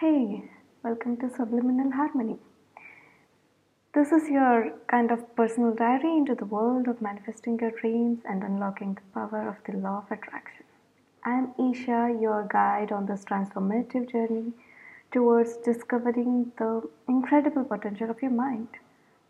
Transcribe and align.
Hey, 0.00 0.50
welcome 0.82 1.16
to 1.18 1.30
Subliminal 1.30 1.92
Harmony. 1.92 2.38
This 3.94 4.10
is 4.10 4.28
your 4.28 4.72
kind 4.88 5.12
of 5.12 5.36
personal 5.36 5.72
diary 5.72 6.16
into 6.16 6.34
the 6.34 6.44
world 6.44 6.88
of 6.88 7.00
manifesting 7.00 7.60
your 7.60 7.70
dreams 7.70 8.18
and 8.28 8.42
unlocking 8.42 8.94
the 8.94 9.02
power 9.14 9.48
of 9.48 9.54
the 9.64 9.78
law 9.78 9.98
of 9.98 10.10
attraction. 10.10 10.64
I 11.24 11.34
am 11.38 11.54
Isha, 11.60 12.18
your 12.20 12.44
guide 12.52 12.90
on 12.90 13.06
this 13.06 13.24
transformative 13.24 14.10
journey 14.10 14.52
towards 15.12 15.58
discovering 15.58 16.50
the 16.58 16.82
incredible 17.06 17.62
potential 17.62 18.10
of 18.10 18.20
your 18.20 18.32
mind. 18.32 18.66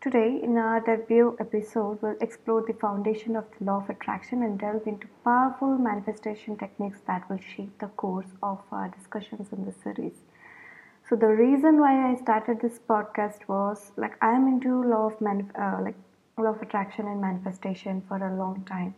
Today, 0.01 0.39
in 0.41 0.57
our 0.57 0.79
debut 0.79 1.37
episode, 1.39 1.99
we'll 2.01 2.17
explore 2.19 2.63
the 2.65 2.73
foundation 2.73 3.35
of 3.35 3.45
the 3.59 3.65
law 3.65 3.83
of 3.83 3.89
attraction 3.91 4.41
and 4.41 4.57
delve 4.57 4.87
into 4.87 5.05
powerful 5.23 5.77
manifestation 5.77 6.57
techniques 6.57 7.01
that 7.05 7.29
will 7.29 7.37
shape 7.55 7.77
the 7.77 7.87
course 7.87 8.33
of 8.41 8.63
our 8.71 8.89
discussions 8.89 9.49
in 9.51 9.65
this 9.65 9.77
series. 9.83 10.23
So 11.07 11.15
the 11.15 11.27
reason 11.27 11.79
why 11.79 12.11
I 12.11 12.15
started 12.15 12.61
this 12.61 12.79
podcast 12.79 13.47
was 13.47 13.91
like 13.95 14.17
I'm 14.23 14.47
into 14.47 14.83
law 14.83 15.11
of 15.11 15.21
uh, 15.21 15.77
like 15.79 15.93
law 16.35 16.49
of 16.49 16.61
attraction 16.63 17.05
and 17.05 17.21
manifestation 17.21 18.01
for 18.07 18.17
a 18.17 18.35
long 18.35 18.63
time, 18.67 18.95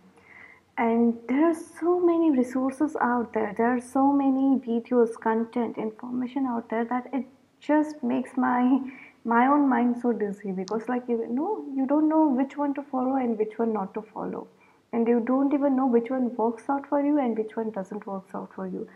and 0.78 1.18
there 1.28 1.50
are 1.50 1.54
so 1.54 2.00
many 2.00 2.32
resources 2.32 2.96
out 3.02 3.34
there. 3.34 3.54
There 3.58 3.76
are 3.76 3.82
so 3.82 4.14
many 4.14 4.46
videos, 4.68 5.20
content, 5.20 5.78
information 5.78 6.46
out 6.46 6.70
there 6.70 6.86
that 6.86 7.10
it 7.12 7.26
just 7.60 8.02
makes 8.02 8.38
my 8.38 8.80
my 9.26 9.48
own 9.48 9.68
mind 9.68 9.98
so 10.02 10.14
dizzy 10.14 10.54
because 10.54 10.88
like 10.88 11.10
you 11.10 11.28
know 11.28 11.66
you 11.76 11.86
don't 11.86 12.08
know 12.08 12.26
which 12.30 12.56
one 12.56 12.74
to 12.76 12.84
follow 12.84 13.18
and 13.18 13.38
which 13.38 13.60
one 13.60 13.74
not 13.74 13.94
to 13.96 14.02
follow. 14.14 14.48
And 14.94 15.06
you 15.06 15.20
don't 15.20 15.54
even 15.54 15.76
know 15.76 15.88
which 15.88 16.10
one 16.10 16.34
works 16.38 16.70
out 16.70 16.88
for 16.88 17.02
you 17.02 17.20
and 17.20 17.38
which 17.38 17.58
one 17.58 17.72
doesn't 17.72 18.08
works 18.08 18.34
out 18.34 18.54
for 18.56 18.66
you 18.66 18.88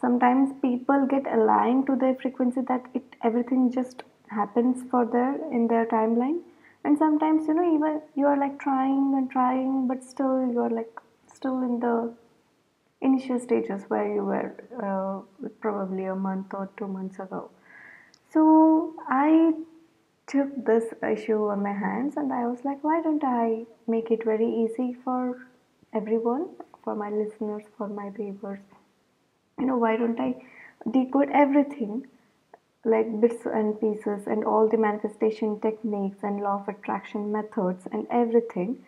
sometimes 0.00 0.52
people 0.62 1.06
get 1.06 1.26
aligned 1.32 1.86
to 1.86 1.96
their 1.96 2.14
frequency 2.14 2.60
that 2.68 2.86
it 2.94 3.16
everything 3.22 3.70
just 3.70 4.02
happens 4.28 4.82
for 4.90 5.04
their 5.04 5.34
in 5.58 5.66
their 5.68 5.86
timeline 5.86 6.40
and 6.84 6.98
sometimes 6.98 7.46
you 7.48 7.54
know 7.54 7.68
even 7.74 8.00
you 8.14 8.26
are 8.26 8.38
like 8.38 8.58
trying 8.58 9.14
and 9.16 9.30
trying 9.30 9.86
but 9.86 10.04
still 10.04 10.34
you 10.52 10.60
are 10.60 10.74
like 10.80 11.00
still 11.34 11.62
in 11.62 11.80
the 11.80 11.96
initial 13.00 13.40
stages 13.40 13.82
where 13.88 14.12
you 14.14 14.24
were 14.24 14.48
uh, 14.88 15.48
probably 15.60 16.04
a 16.04 16.14
month 16.14 16.54
or 16.54 16.68
two 16.76 16.86
months 16.86 17.18
ago 17.18 17.50
so 18.32 18.94
i 19.08 19.52
took 20.30 20.64
this 20.64 20.84
issue 21.02 21.48
on 21.48 21.62
my 21.62 21.72
hands 21.72 22.16
and 22.16 22.32
I 22.32 22.46
was 22.46 22.64
like, 22.64 22.84
why 22.84 23.02
don't 23.02 23.24
I 23.24 23.64
make 23.88 24.10
it 24.12 24.24
very 24.24 24.48
easy 24.48 24.96
for 25.04 25.46
everyone, 25.92 26.50
for 26.84 26.94
my 26.94 27.10
listeners, 27.10 27.64
for 27.76 27.88
my 27.88 28.10
viewers? 28.10 28.60
You 29.60 29.66
know, 29.66 29.76
why 29.76 29.96
don't 29.96 30.18
I 30.18 30.42
decode 30.90 31.30
everything 31.30 32.06
like 32.84 33.20
bits 33.20 33.44
and 33.44 33.78
pieces 33.80 34.26
and 34.26 34.44
all 34.44 34.68
the 34.68 34.78
manifestation 34.78 35.60
techniques 35.60 36.22
and 36.22 36.40
law 36.40 36.60
of 36.60 36.68
attraction 36.68 37.30
methods 37.30 37.86
and 37.92 38.06
everything 38.10 38.82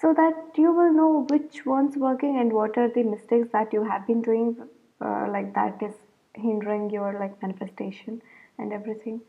so 0.00 0.14
that 0.14 0.34
you 0.56 0.72
will 0.72 0.92
know 0.92 1.26
which 1.28 1.66
one's 1.66 1.96
working 1.96 2.38
and 2.38 2.52
what 2.52 2.78
are 2.78 2.88
the 2.88 3.02
mistakes 3.02 3.48
that 3.52 3.72
you 3.72 3.84
have 3.84 4.06
been 4.06 4.22
doing 4.22 4.56
uh, 5.02 5.26
like 5.30 5.54
that 5.54 5.82
is 5.82 5.94
hindering 6.34 6.88
your 6.90 7.18
like 7.20 7.40
manifestation 7.42 8.22
and 8.58 8.72
everything 8.72 9.20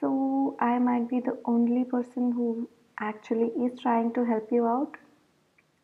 so 0.00 0.56
I 0.60 0.78
might 0.78 1.08
be 1.08 1.20
the 1.20 1.38
only 1.44 1.84
person 1.84 2.32
who 2.32 2.68
actually 2.98 3.48
is 3.66 3.78
trying 3.80 4.12
to 4.14 4.24
help 4.24 4.50
you 4.50 4.66
out 4.66 4.96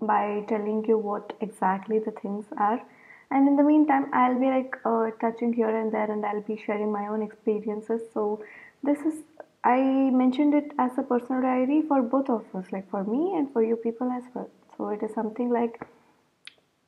by 0.01 0.45
telling 0.49 0.85
you 0.87 0.99
what 0.99 1.33
exactly 1.41 1.99
the 1.99 2.11
things 2.11 2.47
are. 2.57 2.83
And 3.31 3.47
in 3.47 3.57
the 3.57 3.63
meantime, 3.63 4.07
I'll 4.13 4.39
be 4.39 4.47
like 4.47 4.75
uh, 4.85 5.11
touching 5.21 5.53
here 5.53 5.69
and 5.69 5.93
there, 5.93 6.11
and 6.11 6.25
I'll 6.27 6.41
be 6.43 6.61
sharing 6.67 6.91
my 6.91 7.07
own 7.07 7.23
experiences. 7.23 8.03
So 8.13 8.43
this 8.83 8.99
is 9.01 9.23
I 9.63 9.79
mentioned 10.11 10.55
it 10.55 10.73
as 10.79 10.97
a 10.97 11.03
personal 11.03 11.43
diary 11.43 11.83
for 11.87 12.03
both 12.03 12.31
of 12.31 12.45
us, 12.55 12.65
like 12.73 12.91
for 12.91 13.05
me 13.05 13.35
and 13.37 13.53
for 13.53 13.63
you 13.63 13.77
people 13.77 14.11
as 14.11 14.25
well. 14.35 14.49
So 14.77 14.89
it 14.89 15.03
is 15.03 15.15
something 15.15 15.51
like 15.51 15.87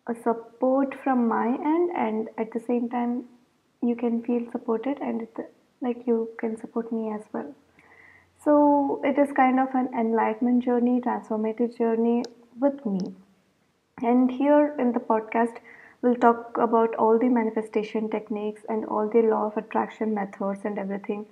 a 0.06 0.14
support 0.14 0.94
from 1.04 1.28
my 1.28 1.46
end, 1.46 1.90
and 1.94 2.28
at 2.38 2.52
the 2.52 2.60
same 2.60 2.88
time, 2.88 3.24
you 3.82 3.94
can 3.94 4.22
feel 4.22 4.50
supported, 4.50 4.98
and 5.00 5.22
it, 5.22 5.52
like 5.80 6.06
you 6.06 6.30
can 6.38 6.56
support 6.58 6.90
me 6.90 7.12
as 7.12 7.22
well. 7.32 7.54
So 8.44 9.00
it 9.04 9.18
is 9.18 9.30
kind 9.32 9.60
of 9.60 9.68
an 9.74 9.90
enlightenment 9.96 10.64
journey, 10.64 11.00
transformative 11.00 11.76
journey 11.78 12.24
with 12.58 12.84
me. 12.84 13.00
And 14.02 14.30
here 14.30 14.74
in 14.78 14.92
the 14.92 14.98
podcast, 14.98 15.58
we'll 16.02 16.16
talk 16.16 16.56
about 16.58 16.94
all 16.96 17.18
the 17.18 17.28
manifestation 17.28 18.10
techniques 18.10 18.62
and 18.68 18.84
all 18.86 19.08
the 19.08 19.22
law 19.22 19.46
of 19.46 19.56
attraction 19.56 20.14
methods 20.14 20.60
and 20.64 20.78
everything 20.78 21.24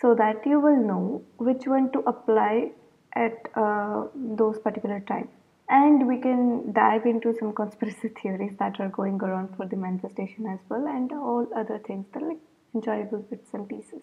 so 0.00 0.14
that 0.14 0.46
you 0.46 0.60
will 0.60 0.76
know 0.76 1.22
which 1.38 1.66
one 1.66 1.90
to 1.92 2.00
apply 2.00 2.70
at 3.14 3.48
uh, 3.54 4.04
those 4.14 4.58
particular 4.58 5.00
time. 5.00 5.28
And 5.68 6.06
we 6.06 6.18
can 6.18 6.72
dive 6.72 7.06
into 7.06 7.34
some 7.38 7.52
conspiracy 7.60 8.08
theories 8.22 8.56
that 8.58 8.80
are 8.80 8.88
going 8.88 9.20
around 9.20 9.56
for 9.56 9.66
the 9.66 9.76
manifestation 9.76 10.46
as 10.46 10.60
well 10.68 10.86
and 10.86 11.12
all 11.12 11.46
other 11.54 11.78
things 11.78 12.06
that 12.12 12.22
are 12.22 12.28
like 12.28 12.38
enjoyable 12.74 13.18
bits 13.18 13.50
and 13.52 13.68
pieces. 13.68 14.02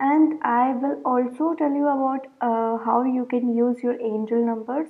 And 0.00 0.40
i 0.44 0.74
will 0.74 1.00
also 1.04 1.54
tell 1.54 1.72
you 1.72 1.88
about 1.88 2.26
uh, 2.40 2.78
how 2.84 3.02
you 3.02 3.24
can 3.26 3.56
use 3.56 3.82
your 3.82 4.00
angel 4.00 4.44
numbers 4.44 4.88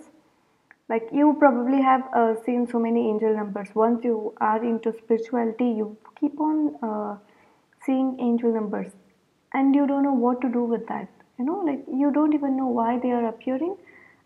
like 0.89 1.09
you 1.13 1.37
probably 1.39 1.83
have 1.83 2.03
uh, 2.15 2.35
seen 2.45 2.67
so 2.67 2.79
many 2.79 3.09
angel 3.09 3.35
numbers. 3.35 3.69
Once 3.75 4.05
you 4.05 4.35
are 4.41 4.63
into 4.65 4.93
spirituality 4.99 5.65
you 5.65 5.97
keep 6.19 6.41
on 6.41 6.77
uh, 6.83 7.17
seeing 7.85 8.17
angel 8.21 8.53
numbers. 8.53 8.93
And 9.53 9.75
you 9.75 9.87
don't 9.87 10.03
know 10.03 10.13
what 10.13 10.41
to 10.43 10.49
do 10.49 10.65
with 10.65 10.87
that. 10.89 11.09
You 11.39 11.45
know 11.45 11.59
like 11.59 11.85
you 11.93 12.11
don't 12.11 12.35
even 12.35 12.57
know 12.57 12.67
why 12.67 12.99
they 12.99 13.11
are 13.11 13.29
appearing. 13.29 13.77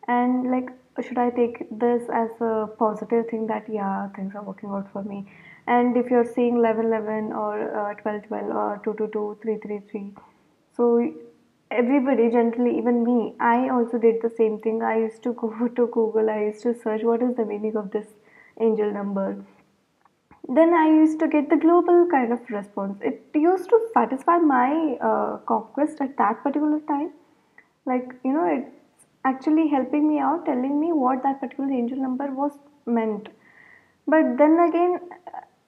And 0.09 0.51
like 0.51 0.71
should 1.01 1.17
i 1.17 1.31
take 1.31 1.59
this 1.71 2.03
as 2.13 2.31
a 2.41 2.69
positive 2.79 3.27
thing 3.29 3.47
that 3.47 3.65
yeah 3.67 4.09
things 4.17 4.35
are 4.35 4.43
working 4.43 4.71
out 4.71 4.91
for 4.93 5.03
me? 5.03 5.27
And 5.67 5.97
if 5.97 6.11
you're 6.11 6.25
seeing 6.25 6.57
11 6.57 6.87
11 6.87 7.33
or 7.33 7.91
uh, 7.91 7.95
12 7.95 8.25
12 8.29 8.51
or 8.51 8.81
2 8.85 8.95
2 8.99 9.11
2 9.13 9.39
3 9.43 9.59
3 9.59 9.81
3 9.91 10.13
so 10.77 11.13
everybody 11.81 12.29
generally 12.35 12.77
even 12.79 13.03
me 13.05 13.35
i 13.41 13.69
also 13.69 13.99
did 13.99 14.21
the 14.23 14.31
same 14.37 14.59
thing. 14.61 14.83
I 14.83 14.99
used 14.99 15.23
to 15.25 15.33
go 15.33 15.49
to 15.77 15.87
google 15.97 16.31
i 16.31 16.45
used 16.45 16.63
to 16.63 16.75
search 16.83 17.03
what 17.03 17.23
is 17.23 17.35
the 17.37 17.45
meaning 17.45 17.77
of 17.77 17.91
this 17.91 18.07
angel 18.61 18.93
number. 18.93 19.45
Then 20.49 20.75
i 20.75 20.87
used 20.89 21.19
to 21.21 21.29
get 21.29 21.49
the 21.51 21.57
global 21.57 22.07
kind 22.11 22.33
of 22.33 22.51
response. 22.51 22.99
It 23.01 23.25
used 23.35 23.69
to 23.71 23.81
satisfy 23.95 24.39
my 24.39 24.97
uh, 25.11 25.37
conquest 25.53 26.01
at 26.01 26.17
that 26.19 26.43
particular 26.43 26.81
time. 26.81 27.13
Like 27.87 28.15
you 28.25 28.33
know 28.33 28.47
it's 28.57 29.07
actually 29.25 29.69
helping 29.69 30.09
me 30.09 30.19
out 30.19 30.45
telling 30.47 30.81
me 30.81 30.93
what 30.93 31.23
that 31.23 31.41
particular 31.41 31.71
angel 31.71 31.99
number 31.99 32.27
was 32.43 32.53
meant. 32.87 33.29
But 34.07 34.37
then 34.39 34.59
again 34.69 35.01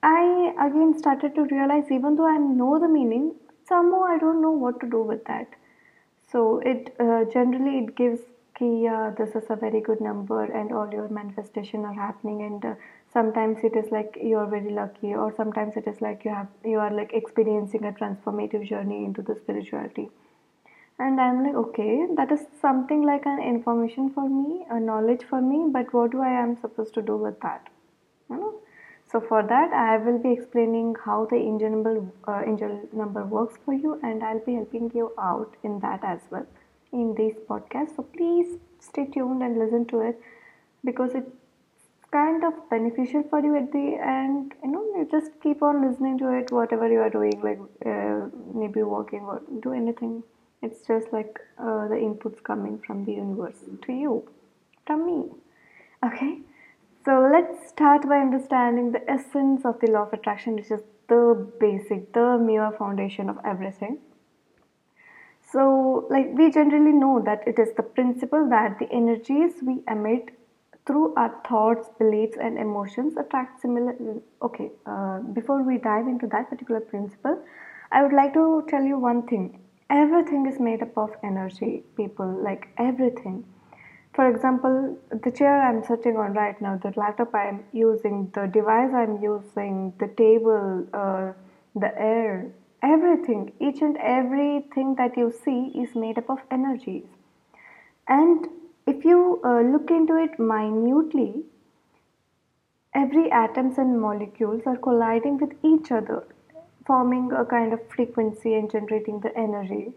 I 0.03 0.53
again 0.67 0.97
started 0.97 1.35
to 1.35 1.43
realize 1.43 1.85
even 1.89 2.15
though 2.15 2.27
I 2.27 2.37
know 2.37 2.79
the 2.79 2.87
meaning, 2.87 3.35
somehow 3.67 4.03
I 4.03 4.17
don't 4.19 4.41
know 4.41 4.51
what 4.51 4.79
to 4.81 4.89
do 4.89 5.01
with 5.01 5.23
that. 5.25 5.47
So 6.35 6.59
it 6.59 6.93
uh, 6.99 7.23
generally 7.33 7.77
it 7.81 7.95
gives 7.95 8.23
ki 8.59 8.69
yeah, 8.83 9.11
this 9.17 9.35
is 9.35 9.45
a 9.49 9.55
very 9.55 9.79
good 9.79 10.01
number 10.01 10.43
and 10.43 10.73
all 10.73 10.89
your 10.95 11.07
manifestation 11.17 11.85
are 11.85 11.93
happening 11.93 12.41
and 12.47 12.65
uh, 12.71 12.73
sometimes 13.13 13.63
it 13.63 13.77
is 13.81 13.89
like 13.89 14.17
you're 14.21 14.47
very 14.55 14.73
lucky 14.79 15.13
or 15.15 15.31
sometimes 15.37 15.77
it 15.77 15.87
is 15.87 16.01
like 16.01 16.25
you 16.25 16.31
have 16.31 16.49
you 16.73 16.81
are 16.87 16.91
like 16.97 17.13
experiencing 17.13 17.85
a 17.85 17.93
transformative 18.01 18.67
journey 18.67 19.05
into 19.05 19.21
the 19.21 19.35
spirituality. 19.43 20.09
And 20.99 21.21
i'm 21.21 21.41
like 21.45 21.55
okay 21.61 22.05
that 22.17 22.33
is 22.33 22.45
something 22.65 23.01
like 23.13 23.25
an 23.35 23.41
information 23.53 24.11
for 24.17 24.27
me 24.35 24.65
a 24.69 24.79
knowledge 24.91 25.23
for 25.29 25.41
me 25.41 25.63
but 25.79 25.93
what 25.93 26.11
do 26.11 26.21
i 26.33 26.35
am 26.43 26.57
supposed 26.67 26.93
to 26.95 27.01
do 27.13 27.15
with 27.15 27.39
that? 27.47 27.69
You 28.29 28.41
know 28.43 28.53
so 29.11 29.21
for 29.21 29.43
that, 29.43 29.71
I 29.71 29.97
will 29.97 30.17
be 30.17 30.31
explaining 30.31 30.95
how 31.05 31.27
the 31.29 31.35
angel 31.35 31.69
number, 31.69 32.05
uh, 32.27 32.41
angel 32.45 32.89
number 32.91 33.23
works 33.23 33.55
for 33.63 33.73
you 33.73 33.99
and 34.03 34.23
I'll 34.23 34.39
be 34.39 34.55
helping 34.55 34.91
you 34.95 35.13
out 35.19 35.55
in 35.63 35.79
that 35.81 36.03
as 36.03 36.21
well 36.31 36.47
in 36.91 37.13
this 37.15 37.35
podcast. 37.47 37.95
So 37.95 38.03
please 38.03 38.57
stay 38.79 39.05
tuned 39.05 39.43
and 39.43 39.59
listen 39.59 39.85
to 39.87 40.01
it 40.01 40.19
because 40.83 41.11
it's 41.13 41.31
kind 42.11 42.43
of 42.43 42.53
beneficial 42.69 43.23
for 43.29 43.39
you 43.41 43.55
at 43.55 43.71
the 43.71 43.97
end. 44.01 44.53
You 44.63 44.71
know, 44.71 44.83
you 44.95 45.07
just 45.11 45.31
keep 45.41 45.61
on 45.61 45.87
listening 45.87 46.17
to 46.19 46.31
it, 46.39 46.51
whatever 46.51 46.91
you 46.91 46.99
are 46.99 47.09
doing, 47.09 47.39
like 47.43 47.59
uh, 47.85 48.27
maybe 48.53 48.81
walking 48.81 49.21
or 49.21 49.41
do 49.61 49.73
anything. 49.73 50.23
It's 50.63 50.85
just 50.87 51.13
like 51.13 51.39
uh, 51.59 51.87
the 51.87 51.95
inputs 51.95 52.41
coming 52.41 52.79
from 52.79 53.05
the 53.05 53.13
universe 53.13 53.59
to 53.83 53.93
you, 53.93 54.27
from 54.87 55.05
me. 55.05 55.29
Okay. 56.03 56.39
So 57.05 57.29
let's 57.31 57.69
start 57.69 58.09
by 58.09 58.17
understanding 58.17 58.91
the 58.91 59.07
essence 59.07 59.63
of 59.63 59.79
the 59.79 59.91
law 59.91 60.07
of 60.07 60.13
attraction, 60.13 60.55
which 60.55 60.71
is 60.71 60.81
the 61.07 61.47
basic, 61.59 62.11
the 62.13 62.39
mere 62.39 62.71
foundation 62.79 63.29
of 63.29 63.37
everything. 63.45 63.99
So, 65.51 66.07
like 66.09 66.31
we 66.33 66.49
generally 66.49 66.93
know 66.93 67.21
that 67.23 67.47
it 67.47 67.59
is 67.59 67.73
the 67.77 67.83
principle 67.83 68.49
that 68.49 68.79
the 68.79 68.91
energies 68.91 69.53
we 69.61 69.83
emit 69.87 70.31
through 70.87 71.13
our 71.15 71.31
thoughts, 71.47 71.89
beliefs, 71.99 72.37
and 72.41 72.57
emotions 72.57 73.15
attract 73.17 73.61
similar. 73.61 73.95
Okay, 74.41 74.71
uh, 74.87 75.19
before 75.19 75.61
we 75.61 75.77
dive 75.77 76.07
into 76.07 76.25
that 76.27 76.49
particular 76.49 76.81
principle, 76.81 77.39
I 77.91 78.01
would 78.01 78.13
like 78.13 78.33
to 78.33 78.65
tell 78.67 78.83
you 78.83 78.97
one 78.97 79.27
thing. 79.27 79.59
Everything 79.91 80.47
is 80.47 80.59
made 80.59 80.81
up 80.81 80.97
of 80.97 81.11
energy, 81.23 81.83
people, 81.95 82.27
like 82.43 82.69
everything. 82.79 83.45
For 84.15 84.29
example, 84.29 84.97
the 85.11 85.29
chair 85.29 85.61
I'm 85.61 85.83
sitting 85.83 86.15
on 86.15 86.33
right 86.33 86.59
now, 86.61 86.77
the 86.77 86.93
laptop 86.95 87.35
I'm 87.35 87.65
using, 87.73 88.31
the 88.33 88.47
device 88.47 88.93
I'm 88.93 89.21
using, 89.21 89.93
the 89.99 90.07
table, 90.07 90.87
uh, 90.93 91.33
the 91.75 91.91
air, 91.99 92.49
everything, 92.81 93.51
each 93.59 93.81
and 93.81 93.97
everything 93.97 94.95
that 94.95 95.17
you 95.17 95.33
see 95.43 95.73
is 95.77 95.95
made 95.95 96.17
up 96.17 96.29
of 96.29 96.39
energies. 96.49 97.03
And 98.07 98.47
if 98.87 99.03
you 99.03 99.41
uh, 99.43 99.59
look 99.59 99.91
into 99.91 100.15
it 100.15 100.39
minutely, 100.39 101.43
every 102.93 103.29
atoms 103.31 103.77
and 103.77 103.99
molecules 103.99 104.61
are 104.65 104.77
colliding 104.77 105.39
with 105.39 105.51
each 105.61 105.91
other, 105.91 106.23
forming 106.87 107.33
a 107.33 107.43
kind 107.43 107.73
of 107.73 107.81
frequency 107.89 108.53
and 108.53 108.71
generating 108.71 109.19
the 109.19 109.37
energy. 109.37 109.91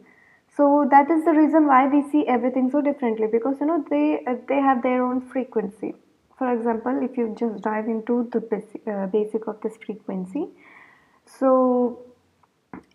So 0.59 0.89
that 0.91 1.09
is 1.09 1.25
the 1.25 1.31
reason 1.31 1.69
why 1.69 1.87
we 1.87 2.03
see 2.11 2.27
everything 2.27 2.69
so 2.69 2.81
differently 2.81 3.29
because 3.31 3.61
you 3.61 3.67
know 3.67 3.85
they 3.89 4.25
uh, 4.27 4.35
they 4.49 4.57
have 4.57 4.83
their 4.83 5.05
own 5.05 5.21
frequency. 5.35 5.95
For 6.37 6.53
example, 6.53 6.99
if 7.03 7.17
you 7.17 7.27
just 7.39 7.63
dive 7.63 7.87
into 7.87 8.29
the 8.33 8.41
basic, 8.41 8.89
uh, 8.89 9.07
basic 9.07 9.47
of 9.47 9.61
this 9.61 9.77
frequency, 9.85 10.49
so 11.27 12.01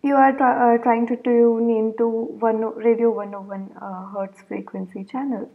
you 0.02 0.14
are 0.14 0.34
uh, 0.50 0.76
trying 0.82 1.06
to 1.06 1.16
tune 1.16 1.70
into 1.70 2.06
one 2.48 2.60
radio 2.88 3.10
101 3.10 3.70
uh, 3.80 4.04
hertz 4.12 4.42
frequency 4.42 5.04
channel 5.04 5.48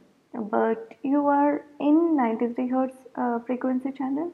but 0.58 0.94
you 1.04 1.26
are 1.28 1.64
in 1.80 2.16
93 2.18 2.68
hertz 2.70 2.98
uh, 3.16 3.40
frequency 3.46 3.92
channel 3.92 4.32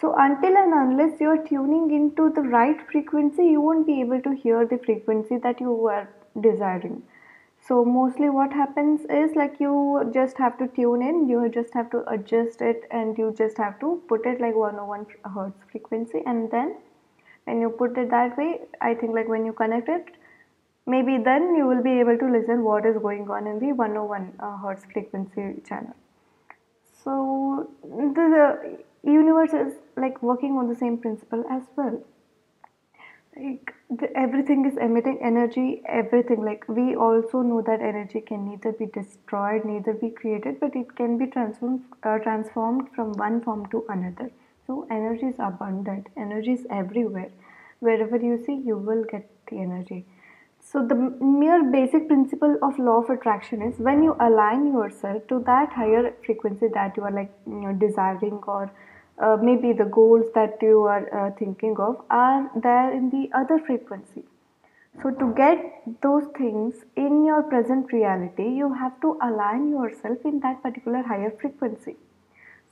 so 0.00 0.14
until 0.26 0.56
and 0.64 0.74
unless 0.80 1.20
you 1.20 1.28
are 1.28 1.42
tuning 1.48 1.86
into 2.00 2.30
the 2.38 2.42
right 2.56 2.84
frequency 2.90 3.46
you 3.54 3.60
won't 3.60 3.86
be 3.86 4.00
able 4.00 4.20
to 4.28 4.34
hear 4.44 4.66
the 4.66 4.78
frequency 4.86 5.38
that 5.46 5.60
you 5.60 5.72
are 5.86 6.08
desiring. 6.40 7.02
So 7.66 7.84
mostly 7.84 8.28
what 8.28 8.52
happens 8.52 9.06
is 9.08 9.34
like 9.34 9.58
you 9.58 10.10
just 10.12 10.36
have 10.36 10.58
to 10.58 10.66
tune 10.68 11.02
in 11.02 11.28
you 11.28 11.48
just 11.48 11.72
have 11.72 11.90
to 11.92 12.02
adjust 12.12 12.60
it 12.60 12.82
and 12.90 13.16
you 13.16 13.34
just 13.38 13.56
have 13.56 13.78
to 13.80 14.02
put 14.06 14.26
it 14.26 14.38
like 14.38 14.54
101 14.54 15.06
hertz 15.34 15.64
frequency 15.70 16.20
and 16.26 16.50
then 16.50 16.76
when 17.44 17.62
you 17.62 17.70
put 17.70 17.96
it 17.96 18.10
that 18.10 18.36
way 18.36 18.60
i 18.82 18.92
think 18.92 19.14
like 19.14 19.28
when 19.28 19.46
you 19.46 19.54
connect 19.54 19.88
it 19.88 20.14
maybe 20.86 21.16
then 21.16 21.54
you 21.56 21.66
will 21.66 21.82
be 21.82 21.98
able 22.00 22.18
to 22.18 22.30
listen 22.30 22.64
what 22.64 22.84
is 22.84 22.96
going 22.98 23.28
on 23.30 23.46
in 23.46 23.58
the 23.58 23.72
101 23.72 24.32
uh, 24.40 24.56
hertz 24.58 24.84
frequency 24.92 25.62
channel. 25.66 25.94
So 27.02 27.70
the, 27.82 28.24
the 29.04 29.10
universe 29.10 29.52
is 29.52 29.72
like 29.96 30.22
working 30.22 30.56
on 30.56 30.68
the 30.68 30.74
same 30.74 30.98
principle 30.98 31.44
as 31.50 31.62
well 31.76 32.02
like 33.36 33.74
the, 33.90 34.08
everything 34.16 34.64
is 34.64 34.76
emitting 34.76 35.18
energy 35.22 35.82
everything. 35.88 36.44
Like 36.44 36.68
we 36.68 36.94
also 36.94 37.42
know 37.42 37.62
that 37.62 37.80
energy 37.80 38.20
can 38.20 38.48
neither 38.48 38.72
be 38.72 38.86
destroyed 38.86 39.64
neither 39.64 39.92
be 39.92 40.10
created 40.10 40.60
but 40.60 40.76
it 40.76 40.94
can 40.96 41.18
be 41.18 41.26
transformed 41.26 41.82
uh, 42.02 42.18
transformed 42.18 42.88
from 42.94 43.12
one 43.12 43.40
form 43.40 43.66
to 43.70 43.84
another. 43.88 44.30
So 44.66 44.86
energy 44.90 45.26
is 45.26 45.36
abundant. 45.38 46.08
Energy 46.16 46.52
is 46.52 46.66
everywhere. 46.70 47.30
Wherever 47.80 48.16
you 48.16 48.42
see 48.44 48.54
you 48.54 48.76
will 48.76 49.04
get 49.04 49.28
the 49.50 49.58
energy. 49.58 50.06
So 50.60 50.86
the 50.86 50.94
mere 50.94 51.62
basic 51.70 52.08
principle 52.08 52.56
of 52.62 52.78
law 52.78 53.02
of 53.02 53.10
attraction 53.10 53.60
is 53.62 53.78
when 53.78 54.02
you 54.02 54.16
align 54.18 54.72
yourself 54.72 55.26
to 55.28 55.40
that 55.40 55.72
higher 55.72 56.14
frequency 56.24 56.68
that 56.72 56.96
you 56.96 57.02
are 57.02 57.12
like 57.12 57.30
you 57.46 57.60
know, 57.60 57.72
desiring 57.72 58.40
or 58.46 58.72
uh, 59.18 59.36
maybe 59.40 59.72
the 59.72 59.84
goals 59.84 60.26
that 60.34 60.58
you 60.60 60.82
are 60.82 61.06
uh, 61.14 61.30
thinking 61.38 61.76
of 61.78 62.02
are 62.10 62.50
there 62.56 62.92
in 62.92 63.10
the 63.10 63.30
other 63.36 63.58
frequency. 63.58 64.24
So 65.02 65.10
to 65.10 65.34
get 65.34 66.00
those 66.02 66.24
things 66.38 66.84
in 66.96 67.24
your 67.24 67.42
present 67.42 67.92
reality 67.92 68.48
you 68.48 68.72
have 68.72 69.00
to 69.00 69.18
align 69.22 69.70
yourself 69.70 70.18
in 70.24 70.40
that 70.40 70.62
particular 70.62 71.02
higher 71.02 71.32
frequency. 71.40 71.96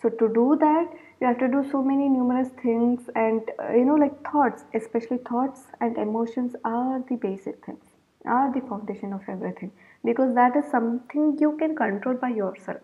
So 0.01 0.09
to 0.09 0.29
do 0.29 0.57
that 0.61 0.93
you 1.21 1.29
have 1.29 1.39
to 1.39 1.49
do 1.49 1.65
so 1.71 1.83
many 1.83 2.09
numerous 2.09 2.49
things 2.63 3.09
and 3.15 3.43
uh, 3.59 3.73
you 3.73 3.85
know 3.85 3.95
like 3.95 4.17
thoughts 4.29 4.65
especially 4.75 5.19
thoughts 5.19 5.67
and 5.81 5.97
emotions 5.97 6.57
are 6.65 7.05
the 7.09 7.17
basic 7.17 7.65
things 7.65 7.85
are 8.25 8.53
the 8.55 8.61
foundation 8.63 9.13
of 9.13 9.21
everything 9.29 9.71
because 10.05 10.35
that 10.35 10.57
is 10.57 10.65
something 10.71 11.37
you 11.41 11.57
can 11.59 11.77
control 11.77 12.17
by 12.17 12.29
yourself 12.29 12.81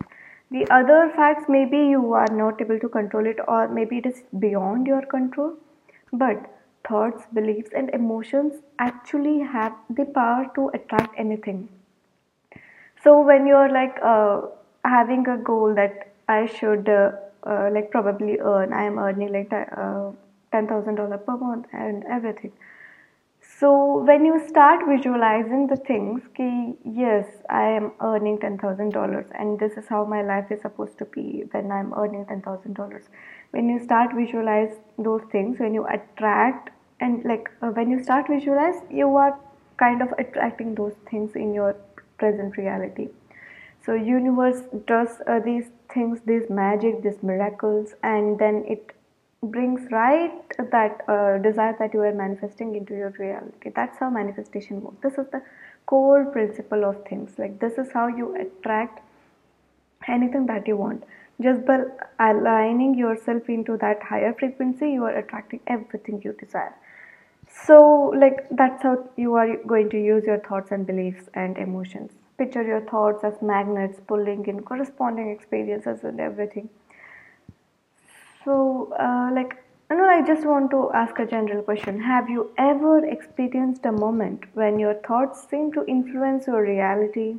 the 0.51 0.67
other 0.71 1.11
facts 1.15 1.49
maybe 1.49 1.79
you 1.95 2.13
are 2.13 2.33
not 2.33 2.61
able 2.61 2.79
to 2.79 2.89
control 2.89 3.27
it 3.27 3.39
or 3.47 3.69
maybe 3.69 3.99
it 3.99 4.07
is 4.07 4.23
beyond 4.39 4.87
your 4.87 5.03
control 5.03 5.55
but 6.13 6.51
thoughts 6.89 7.27
beliefs 7.33 7.71
and 7.77 7.91
emotions 7.91 8.63
actually 8.79 9.41
have 9.41 9.75
the 9.91 10.05
power 10.05 10.51
to 10.55 10.71
attract 10.75 11.15
anything. 11.19 11.69
So 13.03 13.21
when 13.21 13.47
you're 13.47 13.71
like 13.71 13.99
uh, 14.03 14.43
having 14.85 15.27
a 15.29 15.37
goal 15.37 15.75
that 15.75 16.13
i 16.29 16.47
should 16.47 16.89
uh, 16.89 17.11
uh, 17.45 17.69
like 17.73 17.91
probably 17.91 18.39
earn 18.39 18.73
i 18.73 18.83
am 18.85 18.99
earning 18.99 19.33
like 19.33 19.53
uh, 19.53 20.11
$10000 20.53 21.27
per 21.27 21.37
month 21.37 21.67
and 21.73 22.05
everything 22.05 22.53
so 23.61 24.05
when 24.05 24.25
you 24.25 24.41
start 24.49 24.81
visualizing 24.89 25.67
the 25.67 25.77
things 25.77 26.23
ki, 26.37 26.75
yes 26.85 27.27
i 27.51 27.63
am 27.63 27.93
earning 28.01 28.39
$10000 28.39 29.31
and 29.41 29.59
this 29.59 29.73
is 29.77 29.89
how 29.89 30.05
my 30.05 30.23
life 30.23 30.51
is 30.51 30.61
supposed 30.61 30.99
to 30.99 31.05
be 31.07 31.45
when 31.51 31.73
i'm 31.73 31.93
earning 31.95 32.25
$10000 32.27 33.03
when 33.51 33.69
you 33.69 33.83
start 33.83 34.15
visualize 34.15 34.75
those 34.99 35.23
things 35.33 35.59
when 35.59 35.75
you 35.75 35.87
attract 35.87 36.71
and 37.01 37.25
like 37.25 37.51
uh, 37.63 37.69
when 37.69 37.91
you 37.91 38.03
start 38.03 38.27
visualize 38.29 38.83
you 38.91 39.15
are 39.17 39.39
kind 39.79 40.03
of 40.03 40.13
attracting 40.19 40.75
those 40.75 40.95
things 41.11 41.35
in 41.37 41.55
your 41.55 41.77
present 42.19 42.57
reality. 42.57 43.09
So 43.85 43.95
universe 43.95 44.63
does 44.87 45.21
uh, 45.27 45.41
these 45.41 45.71
things 45.95 46.21
these 46.27 46.51
magic 46.51 47.03
these 47.03 47.23
miracles 47.23 47.95
and 48.03 48.39
then 48.39 48.65
it 48.67 48.93
brings 49.43 49.91
right 49.93 50.33
that 50.73 51.03
uh, 51.09 51.39
desire 51.39 51.77
that 51.79 51.95
you 51.95 52.01
are 52.01 52.15
manifesting 52.15 52.75
into 52.75 52.95
your 52.95 53.11
reality. 53.19 53.71
That's 53.75 53.99
how 53.99 54.11
manifestation 54.11 54.83
works. 54.83 54.97
This 55.03 55.13
is 55.19 55.31
the 55.31 55.43
core 55.87 56.25
principle 56.25 56.85
of 56.85 57.05
things. 57.05 57.39
Like 57.39 57.61
this 57.61 57.79
is 57.79 57.93
how 57.93 58.09
you 58.09 58.35
attract 58.35 59.01
anything 60.09 60.47
that 60.47 60.67
you 60.67 60.77
want. 60.77 61.05
Just 61.41 61.65
by 61.65 61.85
aligning 62.19 62.99
yourself 62.99 63.49
into 63.49 63.77
that 63.77 64.03
higher 64.03 64.35
frequency 64.35 64.91
you 64.91 65.05
are 65.05 65.17
attracting 65.17 65.61
everything 65.69 66.21
you 66.25 66.33
desire. 66.33 66.75
So 67.65 68.13
like 68.17 68.49
that's 68.51 68.83
how 68.83 69.09
you 69.17 69.35
are 69.35 69.57
going 69.67 69.89
to 69.91 70.03
use 70.03 70.25
your 70.27 70.41
thoughts 70.41 70.73
and 70.73 70.85
beliefs 70.85 71.29
and 71.35 71.57
emotions. 71.57 72.11
Picture 72.39 72.63
your 72.63 72.81
thoughts 72.81 73.23
as 73.23 73.41
magnets 73.41 74.01
pulling 74.07 74.47
in 74.47 74.63
corresponding 74.63 75.31
experiences 75.31 76.03
and 76.03 76.21
everything. 76.21 76.69
So, 78.49 78.91
uh, 78.99 79.29
like, 79.35 79.63
you 79.91 79.97
know, 79.99 80.09
I 80.09 80.23
just 80.27 80.47
want 80.47 80.71
to 80.71 80.91
ask 80.95 81.19
a 81.19 81.27
general 81.27 81.63
question. 81.63 82.01
Have 82.01 82.31
you 82.31 82.51
ever 82.57 83.05
experienced 83.05 83.85
a 83.85 83.93
moment 83.93 84.45
when 84.55 84.79
your 84.79 84.95
thoughts 85.07 85.47
seem 85.51 85.71
to 85.73 85.85
influence 85.85 86.47
your 86.47 86.63
reality? 86.63 87.37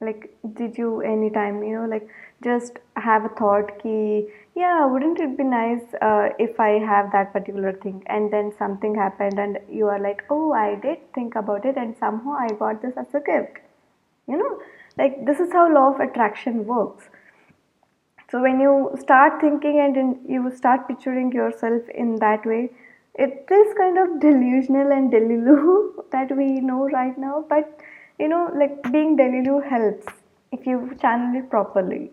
Like, 0.00 0.34
did 0.54 0.78
you 0.78 1.02
anytime, 1.02 1.62
you 1.62 1.74
know, 1.78 1.84
like, 1.84 2.08
just 2.42 2.78
have 2.96 3.26
a 3.26 3.28
thought 3.40 3.78
ki, 3.82 4.28
yeah, 4.54 4.86
wouldn't 4.86 5.20
it 5.20 5.36
be 5.36 5.44
nice 5.44 5.84
uh, 6.00 6.30
if 6.38 6.58
I 6.58 6.70
have 6.92 7.12
that 7.12 7.34
particular 7.34 7.74
thing? 7.74 8.02
And 8.06 8.32
then 8.32 8.50
something 8.58 8.94
happened, 8.94 9.38
and 9.38 9.58
you 9.70 9.88
are 9.88 10.00
like, 10.00 10.24
oh, 10.30 10.54
I 10.54 10.76
did 10.76 11.12
think 11.12 11.36
about 11.36 11.66
it, 11.66 11.76
and 11.76 11.94
somehow 12.00 12.38
I 12.46 12.48
got 12.48 12.80
this 12.80 12.94
as 12.96 13.14
a 13.14 13.20
gift 13.20 13.58
you 14.26 14.36
know 14.38 14.58
like 14.96 15.24
this 15.26 15.40
is 15.40 15.52
how 15.52 15.72
law 15.72 15.92
of 15.92 16.00
attraction 16.00 16.64
works 16.66 17.08
so 18.34 18.40
when 18.42 18.58
you 18.58 18.90
start 18.98 19.40
thinking 19.40 19.78
and 19.78 19.96
in, 19.96 20.18
you 20.28 20.50
start 20.56 20.88
picturing 20.88 21.30
yourself 21.30 21.82
in 21.94 22.16
that 22.16 22.44
way 22.44 22.68
it 23.14 23.46
is 23.48 23.74
kind 23.78 23.96
of 23.96 24.18
delusional 24.18 24.90
and 24.90 25.12
delilu 25.12 25.66
that 26.10 26.36
we 26.36 26.60
know 26.60 26.88
right 26.88 27.16
now. 27.16 27.44
But 27.48 27.78
you 28.18 28.26
know 28.26 28.50
like 28.52 28.82
being 28.90 29.16
delilu 29.16 29.62
helps 29.68 30.06
if 30.50 30.66
you 30.66 30.96
channel 31.00 31.38
it 31.40 31.48
properly. 31.48 32.10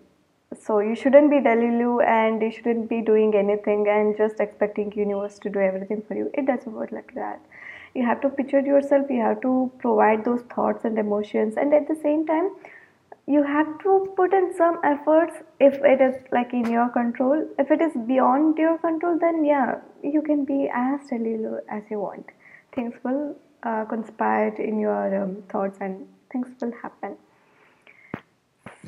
So 0.64 0.78
you 0.80 0.94
shouldn't 0.94 1.32
be 1.32 1.38
delilu 1.38 2.06
and 2.06 2.40
you 2.40 2.52
shouldn't 2.52 2.88
be 2.88 3.02
doing 3.02 3.34
anything 3.34 3.88
and 3.88 4.16
just 4.16 4.40
expecting 4.40 4.92
universe 4.92 5.40
to 5.40 5.50
do 5.50 5.60
everything 5.60 6.04
for 6.08 6.14
you. 6.14 6.30
It 6.36 6.46
doesn't 6.46 6.72
work 6.72 6.92
like 6.92 7.16
that. 7.16 7.42
You 7.96 8.06
have 8.06 8.22
to 8.22 8.30
picture 8.30 8.60
yourself. 8.60 9.10
You 9.10 9.22
have 9.22 9.42
to 9.42 9.72
provide 9.80 10.24
those 10.24 10.42
thoughts 10.54 10.86
and 10.86 11.00
emotions. 11.00 11.58
And 11.58 11.74
at 11.74 11.88
the 11.88 11.96
same 11.96 12.28
time 12.28 12.52
you 13.34 13.42
have 13.44 13.68
to 13.84 13.92
put 14.18 14.34
in 14.34 14.54
some 14.58 14.78
efforts 14.84 15.36
if 15.60 15.76
it 15.92 16.02
is 16.02 16.16
like 16.32 16.54
in 16.54 16.70
your 16.72 16.90
control. 16.90 17.48
If 17.58 17.72
it 17.72 17.82
is 17.82 17.94
beyond 18.08 18.58
your 18.58 18.78
control 18.78 19.18
then 19.22 19.46
yeah 19.46 19.76
you 20.04 20.22
can 20.22 20.46
be 20.46 20.70
as 20.74 21.10
delilu 21.10 21.60
as 21.70 21.84
you 21.90 22.00
want. 22.00 22.32
Things 22.76 22.96
will 23.04 23.36
uh, 23.64 23.86
conspire 23.86 24.54
in 24.70 24.80
your 24.80 25.24
um, 25.24 25.44
thoughts 25.50 25.78
and 25.80 26.08
things 26.32 26.48
will 26.62 26.74
happen. 26.82 27.18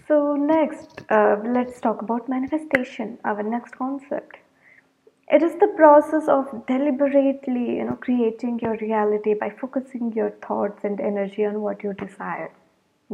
So 0.08 0.36
next 0.36 1.04
uh, 1.10 1.38
let's 1.58 1.80
talk 1.80 2.02
about 2.02 2.28
manifestation 2.28 3.20
our 3.24 3.44
next 3.44 3.78
concept. 3.78 4.38
It 5.30 5.42
is 5.42 5.56
the 5.62 5.70
process 5.78 6.28
of 6.28 6.66
deliberately, 6.68 7.78
you 7.78 7.86
know, 7.86 7.96
creating 8.02 8.60
your 8.62 8.76
reality 8.78 9.34
by 9.34 9.50
focusing 9.50 10.12
your 10.12 10.32
thoughts 10.48 10.84
and 10.84 11.00
energy 11.00 11.46
on 11.46 11.62
what 11.62 11.84
you 11.84 11.94
desire. 11.94 12.52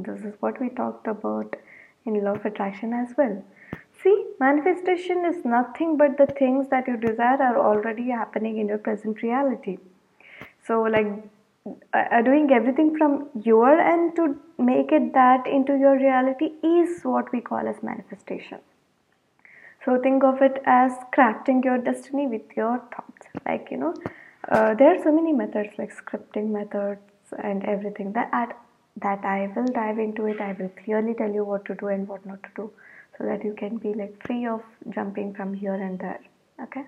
This 0.04 0.22
is 0.22 0.36
what 0.40 0.60
we 0.60 0.70
talked 0.70 1.08
about 1.08 1.56
in 2.06 2.24
law 2.24 2.34
of 2.34 2.46
attraction 2.46 2.94
as 2.94 3.16
well. 3.18 3.44
See, 4.04 4.26
manifestation 4.40 5.26
is 5.26 5.44
nothing 5.44 5.98
but 5.98 6.18
the 6.18 6.28
things 6.28 6.70
that 6.70 6.88
you 6.88 6.96
desire 6.98 7.42
are 7.42 7.58
already 7.58 8.10
happening 8.10 8.58
in 8.58 8.68
your 8.68 8.78
present 8.78 9.22
reality. 9.22 9.78
So, 10.66 10.82
like 10.84 11.08
doing 12.24 12.50
everything 12.52 12.98
from 12.98 13.30
your 13.44 13.80
end 13.80 14.16
to 14.16 14.40
make 14.58 14.92
it 14.92 15.14
that 15.14 15.46
into 15.48 15.78
your 15.78 15.98
reality 15.98 16.52
is 16.64 17.02
what 17.04 17.32
we 17.32 17.42
call 17.42 17.68
as 17.68 17.84
manifestation. 17.84 18.60
So 19.86 20.00
think 20.00 20.24
of 20.24 20.42
it 20.42 20.62
as 20.66 20.92
crafting 21.16 21.64
your 21.64 21.78
destiny 21.78 22.28
with 22.28 22.56
your 22.56 22.80
thoughts. 22.94 23.28
Like 23.46 23.70
you 23.72 23.78
know, 23.78 23.94
uh, 24.50 24.74
there 24.76 24.96
are 24.96 25.04
so 25.04 25.12
many 25.12 25.34
methods 25.34 25.70
like 25.78 25.94
scripting 25.96 26.50
methods 26.50 27.02
and 27.42 27.64
everything 27.64 28.14
that 28.14 28.30
at, 28.32 28.58
that 29.02 29.24
I 29.26 29.52
will 29.56 29.68
dive 29.68 30.00
into 30.00 30.26
it. 30.28 30.42
I 30.42 30.54
will 30.54 30.70
clearly 30.84 31.14
tell 31.14 31.32
you 31.32 31.44
what 31.44 31.66
to 31.66 31.76
do 31.76 31.88
and 31.88 32.08
what 32.08 32.26
not 32.26 32.44
to 32.44 32.50
do, 32.56 32.72
so 33.18 33.26
that 33.26 33.44
you 33.44 33.54
can 33.54 33.78
be 33.78 33.94
like 33.94 34.26
free 34.26 34.46
of 34.46 34.62
jumping 34.90 35.34
from 35.34 35.54
here 35.54 35.74
and 35.76 36.00
there. 36.00 36.20
Okay. 36.64 36.86